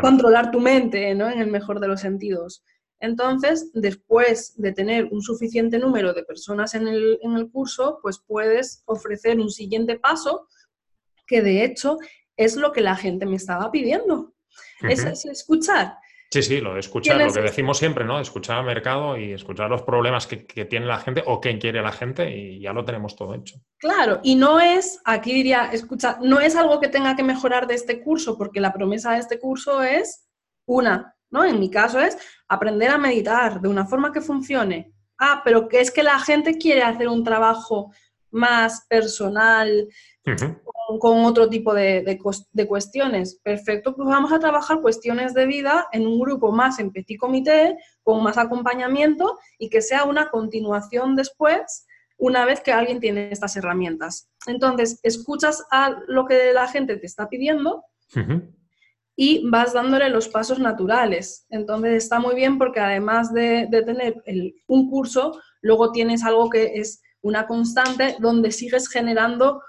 controlar 0.00 0.50
tu 0.50 0.60
mente, 0.60 1.14
¿no? 1.14 1.28
En 1.28 1.40
el 1.40 1.50
mejor 1.50 1.80
de 1.80 1.88
los 1.88 2.00
sentidos. 2.00 2.64
Entonces, 3.00 3.70
después 3.74 4.54
de 4.56 4.72
tener 4.72 5.04
un 5.10 5.20
suficiente 5.20 5.78
número 5.78 6.14
de 6.14 6.24
personas 6.24 6.74
en 6.74 6.88
el, 6.88 7.18
en 7.22 7.36
el 7.36 7.50
curso, 7.50 8.00
pues 8.02 8.18
puedes 8.26 8.82
ofrecer 8.86 9.38
un 9.38 9.50
siguiente 9.50 9.98
paso 9.98 10.48
que 11.26 11.42
de 11.42 11.64
hecho 11.64 11.98
es 12.36 12.56
lo 12.56 12.72
que 12.72 12.80
la 12.80 12.96
gente 12.96 13.26
me 13.26 13.36
estaba 13.36 13.70
pidiendo. 13.70 14.34
es 14.80 15.26
escuchar 15.26 15.98
Sí, 16.30 16.42
sí, 16.42 16.60
lo 16.60 16.74
de 16.74 16.80
escuchar, 16.80 17.18
lo 17.18 17.32
que 17.32 17.40
decimos 17.40 17.78
siempre, 17.78 18.04
¿no? 18.04 18.20
Escuchar 18.20 18.58
al 18.58 18.66
mercado 18.66 19.16
y 19.16 19.32
escuchar 19.32 19.70
los 19.70 19.82
problemas 19.82 20.26
que, 20.26 20.36
tiene 20.66 20.84
la 20.84 20.98
gente 20.98 21.22
o 21.24 21.40
qué 21.40 21.58
quiere 21.58 21.80
la 21.80 21.92
gente 21.92 22.30
y 22.36 22.60
ya 22.60 22.74
lo 22.74 22.84
tenemos 22.84 23.16
todo 23.16 23.34
hecho. 23.34 23.56
Claro, 23.78 24.20
y 24.22 24.34
no 24.34 24.60
es, 24.60 25.00
aquí 25.06 25.32
diría, 25.32 25.70
escucha, 25.72 26.18
no 26.20 26.38
es 26.38 26.54
algo 26.54 26.80
que 26.80 26.88
tenga 26.88 27.16
que 27.16 27.22
mejorar 27.22 27.66
de 27.66 27.74
este 27.74 28.02
curso, 28.02 28.36
porque 28.36 28.60
la 28.60 28.74
promesa 28.74 29.12
de 29.12 29.20
este 29.20 29.40
curso 29.40 29.82
es 29.82 30.28
una, 30.66 31.16
¿no? 31.30 31.46
En 31.46 31.58
mi 31.58 31.70
caso 31.70 31.98
es 31.98 32.18
aprender 32.46 32.90
a 32.90 32.98
meditar 32.98 33.62
de 33.62 33.68
una 33.68 33.86
forma 33.86 34.12
que 34.12 34.20
funcione. 34.20 34.92
Ah, 35.18 35.40
pero 35.42 35.66
que 35.66 35.80
es 35.80 35.90
que 35.90 36.02
la 36.02 36.18
gente 36.18 36.58
quiere 36.58 36.82
hacer 36.82 37.08
un 37.08 37.24
trabajo 37.24 37.90
más 38.30 38.86
personal, 38.86 39.88
con, 40.96 41.24
otro 41.24 41.48
tipo 41.48 41.74
de, 41.74 42.02
de, 42.02 42.66
cuestiones. 42.66 43.38
Perfecto, 43.42 43.94
pues 43.94 44.08
vamos 44.08 44.32
a 44.32 44.38
trabajar 44.38 44.80
cuestiones 44.80 45.34
de 45.34 45.44
vida 45.44 45.86
en 45.92 46.06
un 46.06 46.18
grupo 46.18 46.50
más 46.50 46.78
en 46.78 46.92
petit 46.92 47.18
comité, 47.18 47.76
con 48.02 48.22
más 48.22 48.38
acompañamiento 48.38 49.38
y 49.58 49.68
que 49.68 49.82
sea 49.82 50.04
una 50.04 50.30
continuación 50.30 51.14
después, 51.14 51.86
una 52.16 52.46
vez 52.46 52.60
que 52.60 52.72
alguien 52.72 53.00
tiene 53.00 53.30
estas 53.30 53.56
herramientas. 53.56 54.30
Entonces, 54.46 54.98
escuchas 55.02 55.64
a 55.70 55.96
lo 56.06 56.24
que 56.24 56.52
la 56.54 56.66
gente 56.68 56.96
te 56.96 57.06
está 57.06 57.28
pidiendo 57.28 57.84
y 59.14 59.48
vas 59.48 59.72
dándole 59.74 60.08
los 60.08 60.28
pasos 60.28 60.58
naturales. 60.58 61.44
Entonces, 61.50 62.04
está 62.04 62.18
muy 62.18 62.34
bien 62.34 62.56
porque 62.56 62.80
además 62.80 63.32
de, 63.34 63.68
tener 63.84 64.22
un 64.66 64.88
curso, 64.88 65.38
luego 65.60 65.92
tienes 65.92 66.24
algo 66.24 66.48
que 66.48 66.72
es 66.76 67.02
una 67.20 67.46
constante 67.46 68.16
donde 68.20 68.52
sigues 68.52 68.88
generando 68.88 69.60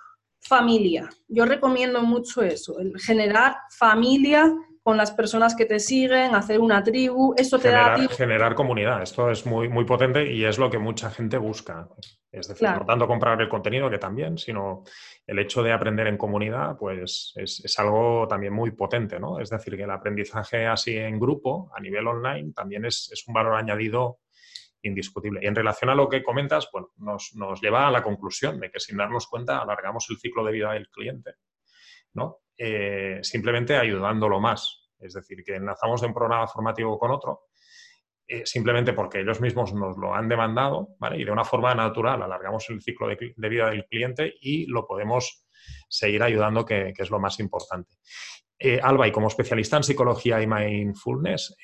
familia. 0.42 1.10
Yo 1.28 1.46
recomiendo 1.46 2.02
mucho 2.02 2.42
eso, 2.42 2.80
el 2.80 2.94
generar 3.00 3.58
familia 3.78 4.54
con 4.82 4.98
las 4.98 5.12
personas 5.12 5.56
que 5.56 5.66
te 5.66 5.80
siguen, 5.80 6.34
hacer 6.34 6.60
una 6.60 6.82
tribu, 6.82 7.34
eso 7.38 7.60
te 7.60 7.70
da... 7.70 7.96
Generar 8.10 8.56
comunidad, 8.56 9.04
esto 9.04 9.30
es 9.30 9.46
muy, 9.46 9.70
muy 9.70 9.86
potente 9.86 10.32
y 10.34 10.46
es 10.46 10.58
lo 10.58 10.70
que 10.70 10.80
mucha 10.80 11.12
gente 11.12 11.38
busca. 11.38 11.88
Es 12.32 12.48
decir, 12.48 12.70
no 12.70 12.86
tanto 12.86 13.08
comprar 13.08 13.42
el 13.42 13.50
contenido, 13.50 13.90
que 13.90 13.98
también, 13.98 14.38
sino 14.38 14.84
el 15.28 15.40
hecho 15.40 15.62
de 15.62 15.74
aprender 15.74 16.08
en 16.08 16.18
comunidad, 16.18 16.78
pues 16.78 17.34
es, 17.36 17.62
es, 17.64 17.80
algo 17.80 18.28
también 18.28 18.54
muy 18.54 18.72
potente, 18.72 19.20
¿no? 19.20 19.40
Es 19.40 19.50
decir, 19.50 19.76
que 19.76 19.84
el 19.84 19.92
aprendizaje 19.92 20.66
así 20.66 20.96
en 20.96 21.20
grupo, 21.20 21.72
a 21.76 21.82
nivel 21.82 22.08
online, 22.08 22.54
también 22.54 22.86
es, 22.86 23.12
es 23.12 23.28
un 23.28 23.34
valor 23.34 23.56
añadido 23.56 24.20
indiscutible. 24.82 25.40
Y 25.44 25.48
en 25.48 25.56
relación 25.56 25.90
a 25.90 25.96
lo 25.96 26.08
que 26.08 26.24
comentas, 26.24 26.70
bueno, 26.72 26.90
nos, 26.98 27.62
lleva 27.62 27.88
a 27.88 27.92
la 27.92 28.04
conclusión 28.04 28.60
de 28.60 28.72
que 28.72 28.80
sin 28.80 28.98
darnos 28.98 29.28
cuenta 29.28 29.60
alargamos 29.60 30.08
el 30.10 30.18
ciclo 30.18 30.44
de 30.44 30.52
vida 30.52 30.74
del 30.74 30.90
cliente, 30.90 31.36
¿no? 32.14 32.40
Eh, 32.58 33.20
simplemente 33.22 33.78
ayudándolo 33.78 34.40
más. 34.40 34.90
Es 35.00 35.14
decir, 35.14 35.44
que 35.46 35.56
enlazamos 35.56 36.02
de 36.02 36.08
un 36.08 36.14
programa 36.14 36.48
formativo 36.48 36.98
con 37.00 37.12
otro 37.12 37.50
eh, 38.32 38.46
simplemente 38.46 38.94
porque 38.94 39.22
ellos 39.22 39.42
mismos 39.42 39.74
nos 39.74 39.98
lo 39.98 40.14
han 40.14 40.30
demandado, 40.30 40.90
¿vale? 41.00 41.20
Y 41.20 41.26
de 41.26 41.32
una 41.32 41.44
forma 41.44 41.74
natural 41.74 42.22
alargamos 42.22 42.70
el 42.70 42.80
ciclo 42.80 43.08
de, 43.08 43.34
vida 43.50 43.72
del 43.72 43.86
cliente 43.86 44.36
y 44.40 44.68
lo 44.68 44.86
podemos 44.86 45.48
seguir 45.88 46.22
ayudando, 46.22 46.64
que, 46.64 46.94
es 46.96 47.10
lo 47.10 47.20
más 47.20 47.40
importante. 47.40 47.96
Eh, 48.60 48.80
Alba, 48.84 49.08
y 49.08 49.12
como 49.12 49.30
especialista 49.30 49.78
en 49.78 49.84
psicología 49.84 50.40
y 50.44 50.46
mindfulness, 50.46 51.56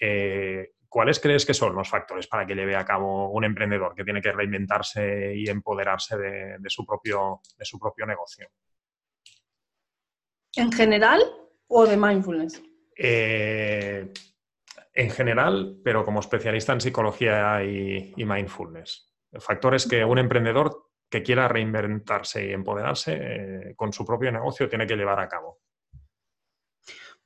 ¿cuáles 0.95 1.19
crees 1.19 1.45
que 1.45 1.53
son 1.53 1.75
los 1.75 1.89
factores 1.89 2.25
para 2.25 2.47
que 2.47 2.55
lleve 2.55 2.73
a 2.73 2.85
cabo 2.85 3.29
un 3.29 3.43
emprendedor 3.43 3.93
que 3.93 4.05
tiene 4.05 4.21
que 4.21 4.31
reinventarse 4.31 5.35
y 5.35 5.49
empoderarse 5.49 6.17
de, 6.17 6.69
su, 6.69 6.85
propio, 6.85 7.41
de 7.57 7.65
su 7.65 7.77
propio 7.77 8.05
negocio? 8.05 8.47
¿En 10.55 10.71
general 10.71 11.21
o 11.67 11.85
de 11.85 11.97
mindfulness? 11.97 12.63
Eh, 12.97 14.09
en 14.93 15.09
general, 15.09 15.81
pero 15.83 16.05
como 16.05 16.21
especialista 16.21 16.71
en 16.71 16.79
psicología 16.79 17.61
y, 17.61 18.13
mindfulness. 18.15 19.13
Factores 19.37 19.89
que 19.89 20.05
un 20.05 20.17
emprendedor 20.17 20.91
que 21.09 21.21
quiera 21.21 21.49
reinventarse 21.49 22.47
y 22.47 22.53
empoderarse 22.53 23.17
eh, 23.19 23.73
con 23.75 23.91
su 23.91 24.05
propio 24.05 24.31
negocio 24.31 24.69
tiene 24.69 24.87
que 24.87 24.95
llevar 24.95 25.19
a 25.19 25.27
cabo. 25.27 25.59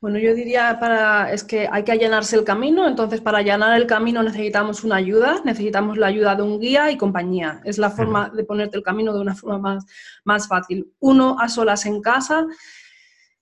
Bueno, 0.01 0.17
yo 0.17 0.33
diría 0.33 0.77
para 0.79 1.33
es 1.33 1.43
que 1.43 1.67
hay 1.69 1.83
que 1.83 1.91
allanarse 1.91 2.37
el 2.37 2.45
camino, 2.45 2.87
entonces 2.87 3.19
para 3.19 3.39
allanar 3.39 3.75
el 3.75 3.85
camino 3.85 4.23
necesitamos 4.23 4.85
una 4.85 4.95
ayuda, 4.95 5.41
necesitamos 5.43 5.97
la 5.97 6.07
ayuda 6.07 6.35
de 6.35 6.43
un 6.43 6.57
guía 6.57 6.89
y 6.89 6.95
compañía. 6.95 7.59
Es 7.65 7.77
la 7.77 7.89
forma 7.89 8.29
de 8.29 8.45
ponerte 8.45 8.77
el 8.77 8.83
camino 8.83 9.13
de 9.13 9.19
una 9.19 9.35
forma 9.35 9.57
más, 9.57 9.85
más 10.23 10.47
fácil. 10.47 10.93
Uno 10.99 11.37
a 11.37 11.49
solas 11.49 11.85
en 11.85 12.01
casa 12.01 12.47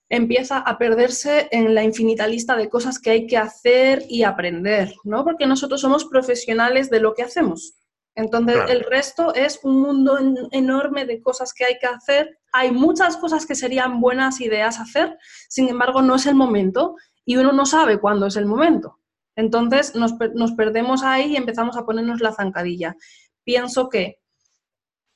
empieza 0.08 0.58
a 0.58 0.78
perderse 0.78 1.46
en 1.52 1.76
la 1.76 1.84
infinita 1.84 2.26
lista 2.26 2.56
de 2.56 2.68
cosas 2.68 2.98
que 2.98 3.10
hay 3.10 3.26
que 3.28 3.36
hacer 3.36 4.04
y 4.08 4.24
aprender, 4.24 4.94
¿no? 5.04 5.22
Porque 5.22 5.46
nosotros 5.46 5.80
somos 5.80 6.06
profesionales 6.06 6.90
de 6.90 6.98
lo 6.98 7.14
que 7.14 7.22
hacemos. 7.22 7.74
Entonces, 8.18 8.56
el 8.68 8.80
resto 8.80 9.32
es 9.32 9.60
un 9.62 9.80
mundo 9.80 10.18
enorme 10.50 11.04
de 11.04 11.22
cosas 11.22 11.54
que 11.54 11.64
hay 11.64 11.78
que 11.78 11.86
hacer. 11.86 12.40
Hay 12.50 12.72
muchas 12.72 13.16
cosas 13.16 13.46
que 13.46 13.54
serían 13.54 14.00
buenas 14.00 14.40
ideas 14.40 14.80
hacer, 14.80 15.16
sin 15.48 15.68
embargo, 15.68 16.02
no 16.02 16.16
es 16.16 16.26
el 16.26 16.34
momento 16.34 16.96
y 17.24 17.36
uno 17.36 17.52
no 17.52 17.64
sabe 17.64 18.00
cuándo 18.00 18.26
es 18.26 18.34
el 18.34 18.46
momento. 18.46 18.98
Entonces, 19.36 19.94
nos, 19.94 20.14
nos 20.34 20.50
perdemos 20.54 21.04
ahí 21.04 21.34
y 21.34 21.36
empezamos 21.36 21.76
a 21.76 21.86
ponernos 21.86 22.20
la 22.20 22.32
zancadilla. 22.32 22.96
Pienso 23.44 23.88
que 23.88 24.18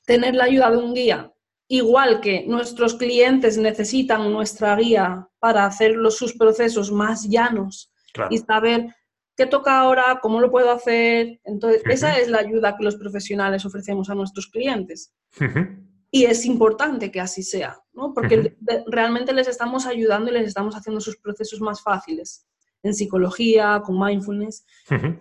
tener 0.07 0.37
la 0.37 0.45
ayuda 0.45 0.71
de 0.71 0.77
un 0.77 0.95
guía, 0.95 1.33
igual 1.67 2.21
que 2.21 2.45
nuestros 2.47 2.95
clientes 2.95 3.59
necesitan 3.59 4.33
nuestra 4.33 4.77
guía 4.77 5.29
para 5.41 5.67
hacer 5.67 5.97
los, 5.97 6.17
sus 6.17 6.35
procesos 6.35 6.93
más 6.93 7.29
llanos 7.29 7.93
y 8.31 8.39
saber 8.39 8.95
¿qué 9.43 9.49
toca 9.49 9.81
ahora? 9.81 10.21
¿Cómo 10.23 10.41
lo 10.41 10.53
puedo 10.53 10.71
hacer? 10.71 11.41
Entonces, 11.43 11.83
esa 11.87 12.17
es 12.17 12.29
la 12.29 12.39
ayuda 12.39 12.77
que 12.77 12.85
los 12.85 12.95
profesionales 12.95 13.65
ofrecemos 13.65 14.09
a 14.09 14.15
nuestros 14.15 14.47
clientes. 14.47 15.13
Y 16.13 16.27
es 16.27 16.45
importante 16.45 17.11
que 17.11 17.21
así 17.21 17.43
sea, 17.43 17.81
¿no? 17.93 18.15
Porque 18.15 18.57
realmente 18.87 19.33
les 19.33 19.49
estamos 19.49 19.87
ayudando 19.87 20.31
y 20.31 20.35
les 20.35 20.47
estamos 20.47 20.77
haciendo 20.77 21.01
sus 21.01 21.17
procesos 21.17 21.61
más 21.61 21.83
fáciles 21.83 22.47
en 22.85 22.95
psicología, 22.95 23.83
con 23.85 23.99
mindfulness. 23.99 24.65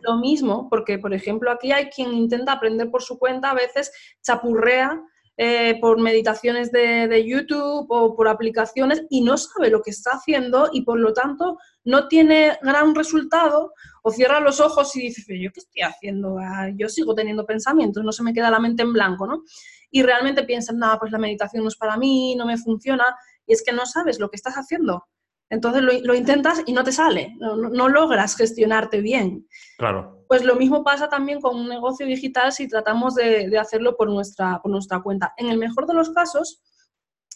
Lo 0.01 0.17
mismo, 0.17 0.69
porque, 0.69 0.99
por 0.99 1.15
ejemplo, 1.15 1.49
aquí 1.49 1.71
hay 1.71 1.85
quien 1.85 2.13
intenta 2.13 2.51
aprender 2.51 2.91
por 2.91 3.01
su 3.01 3.17
cuenta, 3.17 3.49
a 3.49 3.55
veces 3.55 3.91
chapurrea 4.21 5.01
eh, 5.37 5.79
por 5.79 5.99
meditaciones 5.99 6.71
de, 6.71 7.25
YouTube 7.25 7.87
o 7.89 8.15
por 8.15 8.27
aplicaciones 8.27 9.03
y 9.09 9.21
no 9.21 9.37
sabe 9.37 9.69
lo 9.69 9.81
que 9.81 9.91
está 9.91 10.11
haciendo 10.11 10.69
y 10.71 10.83
por 10.83 10.99
lo 10.99 11.13
tanto 11.13 11.57
no 11.83 12.07
tiene 12.07 12.57
gran 12.61 12.93
resultado 12.93 13.73
o 14.03 14.11
cierra 14.11 14.39
los 14.39 14.59
ojos 14.59 14.95
y 14.95 15.01
dice, 15.01 15.39
yo 15.39 15.51
qué 15.51 15.61
estoy 15.61 15.81
haciendo, 15.83 16.37
ah, 16.39 16.69
yo 16.75 16.89
sigo 16.89 17.15
teniendo 17.15 17.45
pensamientos, 17.45 18.03
no 18.03 18.11
se 18.11 18.23
me 18.23 18.33
queda 18.33 18.51
la 18.51 18.59
mente 18.59 18.83
en 18.83 18.93
blanco, 18.93 19.25
¿no? 19.25 19.43
Y 19.89 20.03
realmente 20.03 20.43
piensan, 20.43 20.77
nada, 20.77 20.99
pues 20.99 21.11
la 21.11 21.17
meditación 21.17 21.63
no 21.63 21.69
es 21.69 21.75
para 21.75 21.97
mí, 21.97 22.35
no 22.35 22.45
me 22.45 22.57
funciona, 22.57 23.05
y 23.45 23.53
es 23.53 23.63
que 23.63 23.73
no 23.73 23.85
sabes 23.85 24.19
lo 24.19 24.29
que 24.29 24.37
estás 24.37 24.55
haciendo. 24.55 25.05
Entonces 25.51 25.83
lo, 25.83 26.15
intentas 26.15 26.63
y 26.65 26.71
no 26.71 26.81
te 26.85 26.93
sale, 26.93 27.35
no, 27.37 27.89
logras 27.89 28.37
gestionarte 28.37 29.01
bien. 29.01 29.45
Claro. 29.77 30.23
Pues 30.29 30.45
lo 30.45 30.55
mismo 30.55 30.81
pasa 30.81 31.09
también 31.09 31.41
con 31.41 31.57
un 31.57 31.67
negocio 31.67 32.05
digital 32.05 32.53
si 32.53 32.69
tratamos 32.69 33.15
de, 33.15 33.59
hacerlo 33.59 33.97
por 33.97 34.09
nuestra, 34.09 34.61
por 34.61 34.71
nuestra 34.71 35.01
cuenta. 35.01 35.33
En 35.35 35.49
el 35.49 35.57
mejor 35.57 35.87
de 35.87 35.93
los 35.93 36.09
casos, 36.11 36.61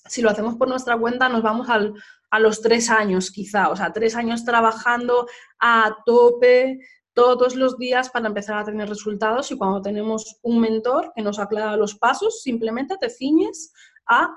si 0.05 0.21
lo 0.21 0.29
hacemos 0.29 0.55
por 0.55 0.69
nuestra 0.69 0.97
cuenta, 0.97 1.27
nos 1.27 1.43
vamos 1.43 1.67
a 1.69 2.39
los 2.39 2.61
tres 2.61 2.89
años 2.89 3.31
quizá, 3.31 3.67
o 3.67 3.75
sea, 3.75 3.91
tres 3.91 4.15
años 4.15 4.45
trabajando 4.45 5.27
a 5.59 5.97
tope 6.05 6.79
todos 7.13 7.57
los 7.57 7.77
días 7.77 8.09
para 8.09 8.27
empezar 8.27 8.57
a 8.57 8.63
tener 8.63 8.87
resultados 8.87 9.51
y 9.51 9.57
cuando 9.57 9.81
tenemos 9.81 10.39
un 10.41 10.61
mentor 10.61 11.11
que 11.13 11.21
nos 11.21 11.37
aclara 11.37 11.75
los 11.75 11.95
pasos, 11.95 12.41
simplemente 12.41 12.95
te 12.97 13.09
ciñes 13.09 13.73
a 14.07 14.29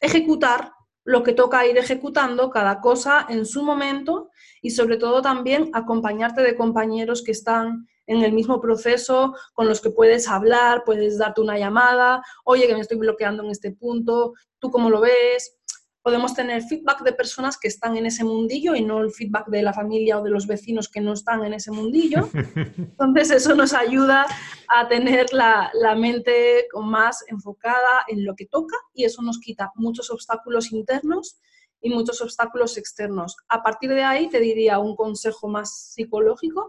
ejecutar 0.00 0.72
lo 1.04 1.22
que 1.22 1.32
toca 1.32 1.66
ir 1.66 1.76
ejecutando 1.78 2.50
cada 2.50 2.80
cosa 2.80 3.26
en 3.28 3.44
su 3.46 3.62
momento 3.62 4.30
y 4.60 4.70
sobre 4.70 4.96
todo 4.96 5.22
también 5.22 5.70
acompañarte 5.72 6.42
de 6.42 6.56
compañeros 6.56 7.22
que 7.22 7.32
están 7.32 7.86
en 8.06 8.22
el 8.22 8.32
mismo 8.32 8.60
proceso, 8.60 9.34
con 9.54 9.68
los 9.68 9.80
que 9.80 9.90
puedes 9.90 10.28
hablar, 10.28 10.82
puedes 10.84 11.18
darte 11.18 11.40
una 11.40 11.58
llamada, 11.58 12.22
oye, 12.44 12.66
que 12.66 12.74
me 12.74 12.80
estoy 12.80 12.98
bloqueando 12.98 13.42
en 13.42 13.50
este 13.50 13.72
punto, 13.72 14.34
¿tú 14.58 14.70
cómo 14.70 14.90
lo 14.90 15.00
ves? 15.00 15.56
Podemos 16.02 16.34
tener 16.34 16.62
feedback 16.62 17.02
de 17.02 17.12
personas 17.12 17.56
que 17.56 17.68
están 17.68 17.96
en 17.96 18.06
ese 18.06 18.24
mundillo 18.24 18.74
y 18.74 18.82
no 18.82 19.00
el 19.00 19.12
feedback 19.12 19.46
de 19.48 19.62
la 19.62 19.72
familia 19.72 20.18
o 20.18 20.22
de 20.22 20.30
los 20.30 20.46
vecinos 20.46 20.88
que 20.88 21.00
no 21.00 21.12
están 21.12 21.44
en 21.44 21.54
ese 21.54 21.70
mundillo. 21.70 22.28
Entonces 22.76 23.30
eso 23.30 23.54
nos 23.54 23.72
ayuda 23.72 24.26
a 24.68 24.88
tener 24.88 25.32
la, 25.32 25.70
la, 25.74 25.94
mente 25.94 26.66
más 26.74 27.24
enfocada 27.28 28.04
en 28.08 28.24
lo 28.24 28.34
que 28.34 28.46
toca 28.46 28.76
y 28.92 29.04
eso 29.04 29.22
nos 29.22 29.38
quita 29.38 29.70
muchos 29.76 30.10
obstáculos 30.10 30.72
internos 30.72 31.38
y 31.80 31.90
muchos 31.90 32.20
obstáculos 32.20 32.76
externos. 32.78 33.36
A 33.48 33.62
partir 33.62 33.90
de 33.90 34.02
ahí 34.02 34.28
te 34.28 34.40
diría 34.40 34.78
un 34.78 34.96
consejo 34.96 35.48
más 35.48 35.92
psicológico 35.92 36.68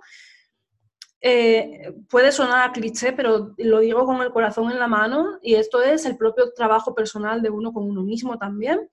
eh, 1.25 1.93
puede 2.09 2.33
sonar 2.33 2.69
a 2.69 2.73
cliché, 2.73 3.13
pero 3.13 3.55
lo 3.57 3.79
digo 3.79 4.05
con 4.05 4.21
el 4.21 4.29
corazón 4.31 4.69
en 4.69 4.77
la 4.77 4.87
mano, 4.87 5.39
y 5.41 5.55
esto 5.55 5.81
es 5.81 6.05
el 6.05 6.17
propio 6.17 6.51
trabajo 6.51 6.93
personal 6.93 7.41
de 7.41 7.49
uno 7.49 7.71
con 7.71 7.89
uno 7.89 8.03
mismo 8.03 8.37
también. 8.37 8.89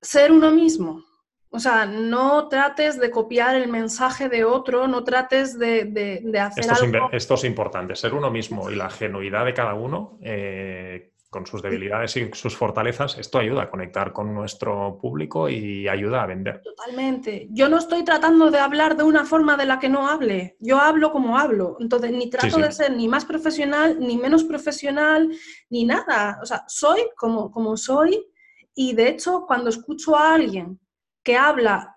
Ser 0.00 0.30
uno 0.30 0.52
mismo. 0.52 1.02
O 1.50 1.58
sea, 1.58 1.84
no 1.84 2.48
trates 2.48 2.98
de 3.00 3.10
copiar 3.10 3.56
el 3.56 3.68
mensaje 3.68 4.28
de 4.28 4.44
otro, 4.44 4.86
no 4.86 5.02
trates 5.02 5.58
de, 5.58 6.22
hacer 6.40 6.64
esto 6.64 6.84
algo... 6.84 7.08
Es, 7.08 7.24
esto 7.24 7.34
es 7.34 7.44
importante, 7.44 7.96
ser 7.96 8.14
uno 8.14 8.30
mismo 8.30 8.70
y 8.70 8.76
la 8.76 8.88
genuidad 8.88 9.44
de 9.44 9.54
cada 9.54 9.74
uno 9.74 10.18
eh, 10.22 11.11
con 11.32 11.46
sus 11.46 11.62
debilidades 11.62 12.14
y 12.18 12.28
sus 12.34 12.54
fortalezas, 12.54 13.16
esto 13.16 13.38
ayuda 13.38 13.62
a 13.62 13.70
conectar 13.70 14.12
con 14.12 14.34
nuestro 14.34 14.98
público 15.00 15.48
y 15.48 15.88
ayuda 15.88 16.22
a 16.22 16.26
vender. 16.26 16.60
Totalmente. 16.60 17.48
Yo 17.50 17.70
no 17.70 17.78
estoy 17.78 18.04
tratando 18.04 18.50
de 18.50 18.58
hablar 18.58 18.98
de 18.98 19.04
una 19.04 19.24
forma 19.24 19.56
de 19.56 19.64
la 19.64 19.78
que 19.78 19.88
no 19.88 20.08
hable. 20.08 20.58
Yo 20.60 20.78
hablo 20.78 21.10
como 21.10 21.38
hablo. 21.38 21.78
Entonces, 21.80 22.12
ni 22.12 22.28
trato 22.28 22.58
de 22.58 22.70
ser 22.70 22.92
ni 22.94 23.08
más 23.08 23.24
profesional, 23.24 23.98
ni 23.98 24.18
menos 24.18 24.44
profesional, 24.44 25.30
ni 25.70 25.86
nada. 25.86 26.38
O 26.42 26.44
sea, 26.44 26.64
soy 26.68 27.08
como, 27.16 27.50
como 27.50 27.78
soy 27.78 28.28
y 28.74 28.94
de 28.94 29.08
hecho, 29.08 29.46
cuando 29.46 29.70
escucho 29.70 30.14
a 30.14 30.34
alguien 30.34 30.80
que 31.22 31.38
habla, 31.38 31.96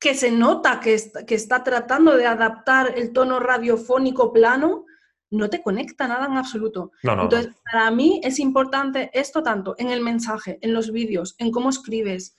que 0.00 0.14
se 0.14 0.30
nota 0.30 0.80
que 0.80 0.98
que 1.26 1.34
está 1.34 1.62
tratando 1.62 2.16
de 2.16 2.26
adaptar 2.26 2.94
el 2.96 3.12
tono 3.12 3.38
radiofónico 3.38 4.32
plano, 4.32 4.86
no 5.30 5.50
te 5.50 5.62
conecta 5.62 6.06
nada 6.06 6.26
en 6.26 6.36
absoluto. 6.36 6.92
Entonces, 7.02 7.54
para 7.70 7.90
mí 7.90 8.20
es 8.22 8.38
importante 8.38 9.10
esto 9.12 9.42
tanto 9.42 9.74
en 9.78 9.90
el 9.90 10.00
mensaje, 10.00 10.58
en 10.60 10.74
los 10.74 10.92
vídeos, 10.92 11.34
en 11.38 11.50
cómo 11.50 11.70
escribes, 11.70 12.36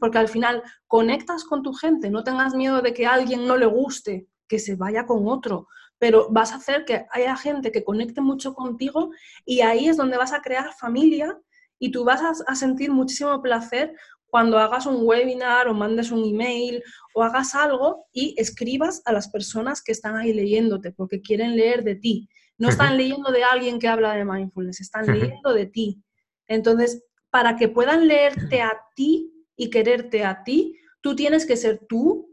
porque 0.00 0.18
al 0.18 0.28
final 0.28 0.62
conectas 0.86 1.44
con 1.44 1.62
tu 1.62 1.72
gente, 1.72 2.10
no 2.10 2.24
tengas 2.24 2.54
miedo 2.54 2.82
de 2.82 2.94
que 2.94 3.06
a 3.06 3.14
alguien 3.14 3.46
no 3.46 3.56
le 3.56 3.66
guste, 3.66 4.26
que 4.48 4.58
se 4.58 4.76
vaya 4.76 5.06
con 5.06 5.28
otro, 5.28 5.66
pero 5.98 6.28
vas 6.30 6.52
a 6.52 6.56
hacer 6.56 6.84
que 6.84 7.06
haya 7.10 7.36
gente 7.36 7.72
que 7.72 7.84
conecte 7.84 8.20
mucho 8.20 8.54
contigo 8.54 9.10
y 9.44 9.60
ahí 9.60 9.88
es 9.88 9.96
donde 9.96 10.16
vas 10.16 10.32
a 10.32 10.42
crear 10.42 10.72
familia 10.74 11.38
y 11.78 11.90
tú 11.90 12.04
vas 12.04 12.42
a 12.46 12.54
sentir 12.54 12.90
muchísimo 12.92 13.40
placer 13.42 13.94
cuando 14.32 14.58
hagas 14.58 14.86
un 14.86 15.06
webinar 15.06 15.68
o 15.68 15.74
mandes 15.74 16.10
un 16.10 16.24
email 16.24 16.82
o 17.14 17.22
hagas 17.22 17.54
algo 17.54 18.06
y 18.14 18.34
escribas 18.38 19.02
a 19.04 19.12
las 19.12 19.28
personas 19.28 19.82
que 19.82 19.92
están 19.92 20.16
ahí 20.16 20.32
leyéndote 20.32 20.90
porque 20.90 21.20
quieren 21.20 21.54
leer 21.54 21.84
de 21.84 21.96
ti. 21.96 22.30
No 22.56 22.70
están 22.70 22.96
leyendo 22.96 23.30
de 23.30 23.44
alguien 23.44 23.78
que 23.78 23.88
habla 23.88 24.14
de 24.14 24.24
mindfulness, 24.24 24.80
están 24.80 25.04
leyendo 25.06 25.52
de 25.52 25.66
ti. 25.66 26.02
Entonces, 26.48 27.04
para 27.28 27.56
que 27.56 27.68
puedan 27.68 28.08
leerte 28.08 28.62
a 28.62 28.72
ti 28.96 29.30
y 29.54 29.68
quererte 29.68 30.24
a 30.24 30.42
ti, 30.44 30.78
tú 31.02 31.14
tienes 31.14 31.44
que 31.44 31.58
ser 31.58 31.82
tú, 31.86 32.30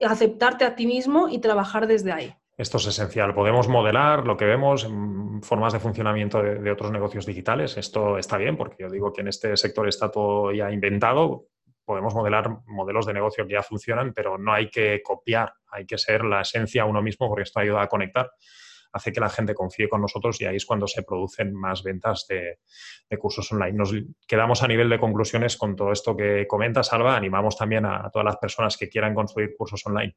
aceptarte 0.00 0.64
a 0.64 0.74
ti 0.74 0.86
mismo 0.86 1.28
y 1.28 1.40
trabajar 1.40 1.86
desde 1.86 2.12
ahí. 2.12 2.34
Esto 2.56 2.76
es 2.76 2.86
esencial. 2.86 3.34
Podemos 3.34 3.68
modelar 3.68 4.26
lo 4.26 4.36
que 4.36 4.44
vemos 4.44 4.84
en 4.84 5.42
formas 5.42 5.72
de 5.72 5.80
funcionamiento 5.80 6.40
de, 6.40 6.70
otros 6.70 6.92
negocios 6.92 7.26
digitales. 7.26 7.76
Esto 7.76 8.16
está 8.16 8.36
bien 8.36 8.56
porque 8.56 8.76
yo 8.84 8.90
digo 8.90 9.12
que 9.12 9.22
en 9.22 9.28
este 9.28 9.56
sector 9.56 9.88
está 9.88 10.10
todo 10.10 10.52
ya 10.52 10.70
inventado. 10.70 11.46
Podemos 11.84 12.14
modelar 12.14 12.48
modelos 12.66 13.06
de 13.06 13.14
negocio 13.14 13.46
que 13.46 13.54
ya 13.54 13.62
funcionan, 13.62 14.12
pero 14.14 14.38
no 14.38 14.52
hay 14.52 14.70
que 14.70 15.02
copiar, 15.02 15.52
hay 15.68 15.84
que 15.84 15.98
ser 15.98 16.24
la 16.24 16.42
esencia 16.42 16.84
uno 16.84 17.02
mismo 17.02 17.28
porque 17.28 17.42
esto 17.42 17.58
ayuda 17.58 17.82
a 17.82 17.88
conectar 17.88 18.30
hace 18.94 19.12
que 19.12 19.20
la 19.20 19.28
gente 19.28 19.54
confíe 19.54 19.88
con 19.88 20.00
nosotros 20.00 20.40
y 20.40 20.46
ahí 20.46 20.56
es 20.56 20.64
cuando 20.64 20.86
se 20.86 21.02
producen 21.02 21.52
más 21.52 21.82
ventas 21.82 22.26
de, 22.28 22.60
cursos 23.18 23.52
online. 23.52 23.72
Nos 23.72 23.94
quedamos 24.26 24.62
a 24.62 24.68
nivel 24.68 24.88
de 24.88 24.98
conclusiones 24.98 25.56
con 25.56 25.76
todo 25.76 25.92
esto 25.92 26.16
que 26.16 26.46
comenta 26.48 26.82
Salva. 26.82 27.16
Animamos 27.16 27.56
también 27.56 27.86
a, 27.86 28.10
todas 28.10 28.24
las 28.24 28.36
personas 28.38 28.76
que 28.76 28.88
quieran 28.88 29.14
construir 29.14 29.54
cursos 29.56 29.84
online 29.86 30.16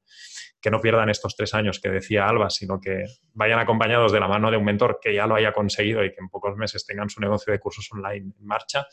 que 0.60 0.72
no 0.72 0.82
pierdan 0.82 1.10
estos 1.10 1.36
tres 1.36 1.54
años 1.54 1.80
que 1.80 1.90
decía 1.90 2.28
Alba, 2.28 2.50
sino 2.50 2.80
que 2.80 3.04
vayan 3.34 3.60
acompañados 3.60 4.12
de 4.12 4.20
la 4.20 4.28
mano 4.28 4.50
de 4.50 4.58
un 4.58 4.66
mentor 4.66 5.00
que 5.00 5.14
ya 5.14 5.28
lo 5.28 5.36
haya 5.36 5.54
conseguido 5.54 6.04
y 6.04 6.12
que 6.12 6.20
en 6.20 6.30
pocos 6.30 6.56
meses 6.56 6.86
tengan 6.86 7.10
su 7.10 7.20
negocio 7.22 7.54
de 7.54 7.60
cursos 7.60 7.88
online 7.92 8.34
en 8.40 8.46
marcha 8.46 8.88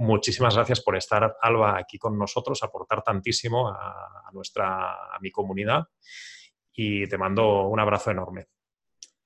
muchísimas 0.00 0.56
gracias 0.56 0.80
por 0.80 0.96
estar, 0.96 1.36
Alba, 1.42 1.78
aquí 1.78 1.98
con 1.98 2.18
nosotros, 2.18 2.62
aportar 2.62 3.02
tantísimo 3.02 3.68
a, 3.68 4.30
nuestra, 4.32 5.14
a 5.14 5.18
mi 5.20 5.30
comunidad 5.30 5.84
y 6.72 7.06
te 7.06 7.18
mando 7.18 7.68
un 7.68 7.78
abrazo 7.78 8.10
enorme. 8.10 8.48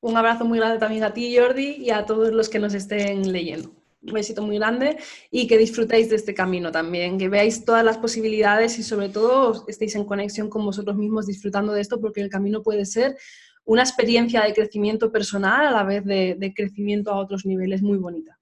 Un 0.05 0.19
abrazo 0.19 0.45
muy 0.45 0.59
grande 0.59 0.79
también 0.79 1.03
a 1.03 1.15
ti, 1.15 1.35
Jordi, 1.35 1.77
y 1.79 1.89
a 1.89 2.05
todos 2.05 2.31
los 2.31 2.51
que 2.51 2.59
nos 2.59 2.75
estén 2.75 3.33
leyendo. 3.33 3.71
Un 4.03 4.13
besito 4.13 4.43
muy 4.43 4.59
grande 4.59 4.99
y 5.31 5.47
que 5.47 5.57
disfrutéis 5.57 6.11
de 6.11 6.17
este 6.17 6.35
camino 6.35 6.71
también, 6.71 7.17
que 7.17 7.31
veáis 7.31 7.65
todas 7.65 7.83
las 7.83 7.97
posibilidades 7.97 8.79
y 8.79 8.83
sobre 8.83 9.09
todo 9.09 9.65
estéis 9.67 9.95
en 9.95 10.05
conexión 10.05 10.51
con 10.51 10.63
vosotros 10.63 10.95
mismos 10.95 11.27
disfrutando 11.27 11.73
de 11.73 11.81
esto 11.81 12.03
porque 12.03 12.21
el 12.21 12.29
camino 12.29 12.63
puede 12.63 12.85
ser 12.85 13.17
una 13.65 13.81
experiencia 13.81 14.43
de 14.43 14.53
crecimiento 14.53 15.11
personal 15.11 15.69
a 15.69 15.71
la 15.71 15.85
vez 15.85 16.05
de, 16.05 16.37
de 16.39 16.53
crecimiento 16.53 17.11
a 17.11 17.17
otros 17.17 17.47
niveles 17.47 17.81
muy 17.81 17.97
bonita. 17.97 18.39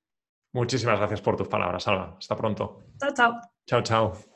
Muchísimas 0.53 0.98
gracias 0.98 1.20
por 1.20 1.37
tus 1.37 1.46
palabras, 1.46 1.87
Alba. 1.87 2.16
Hasta 2.18 2.35
pronto. 2.35 2.87
Chao, 2.98 3.14
chao. 3.14 3.40
Chao, 3.68 3.83
chao. 3.83 4.32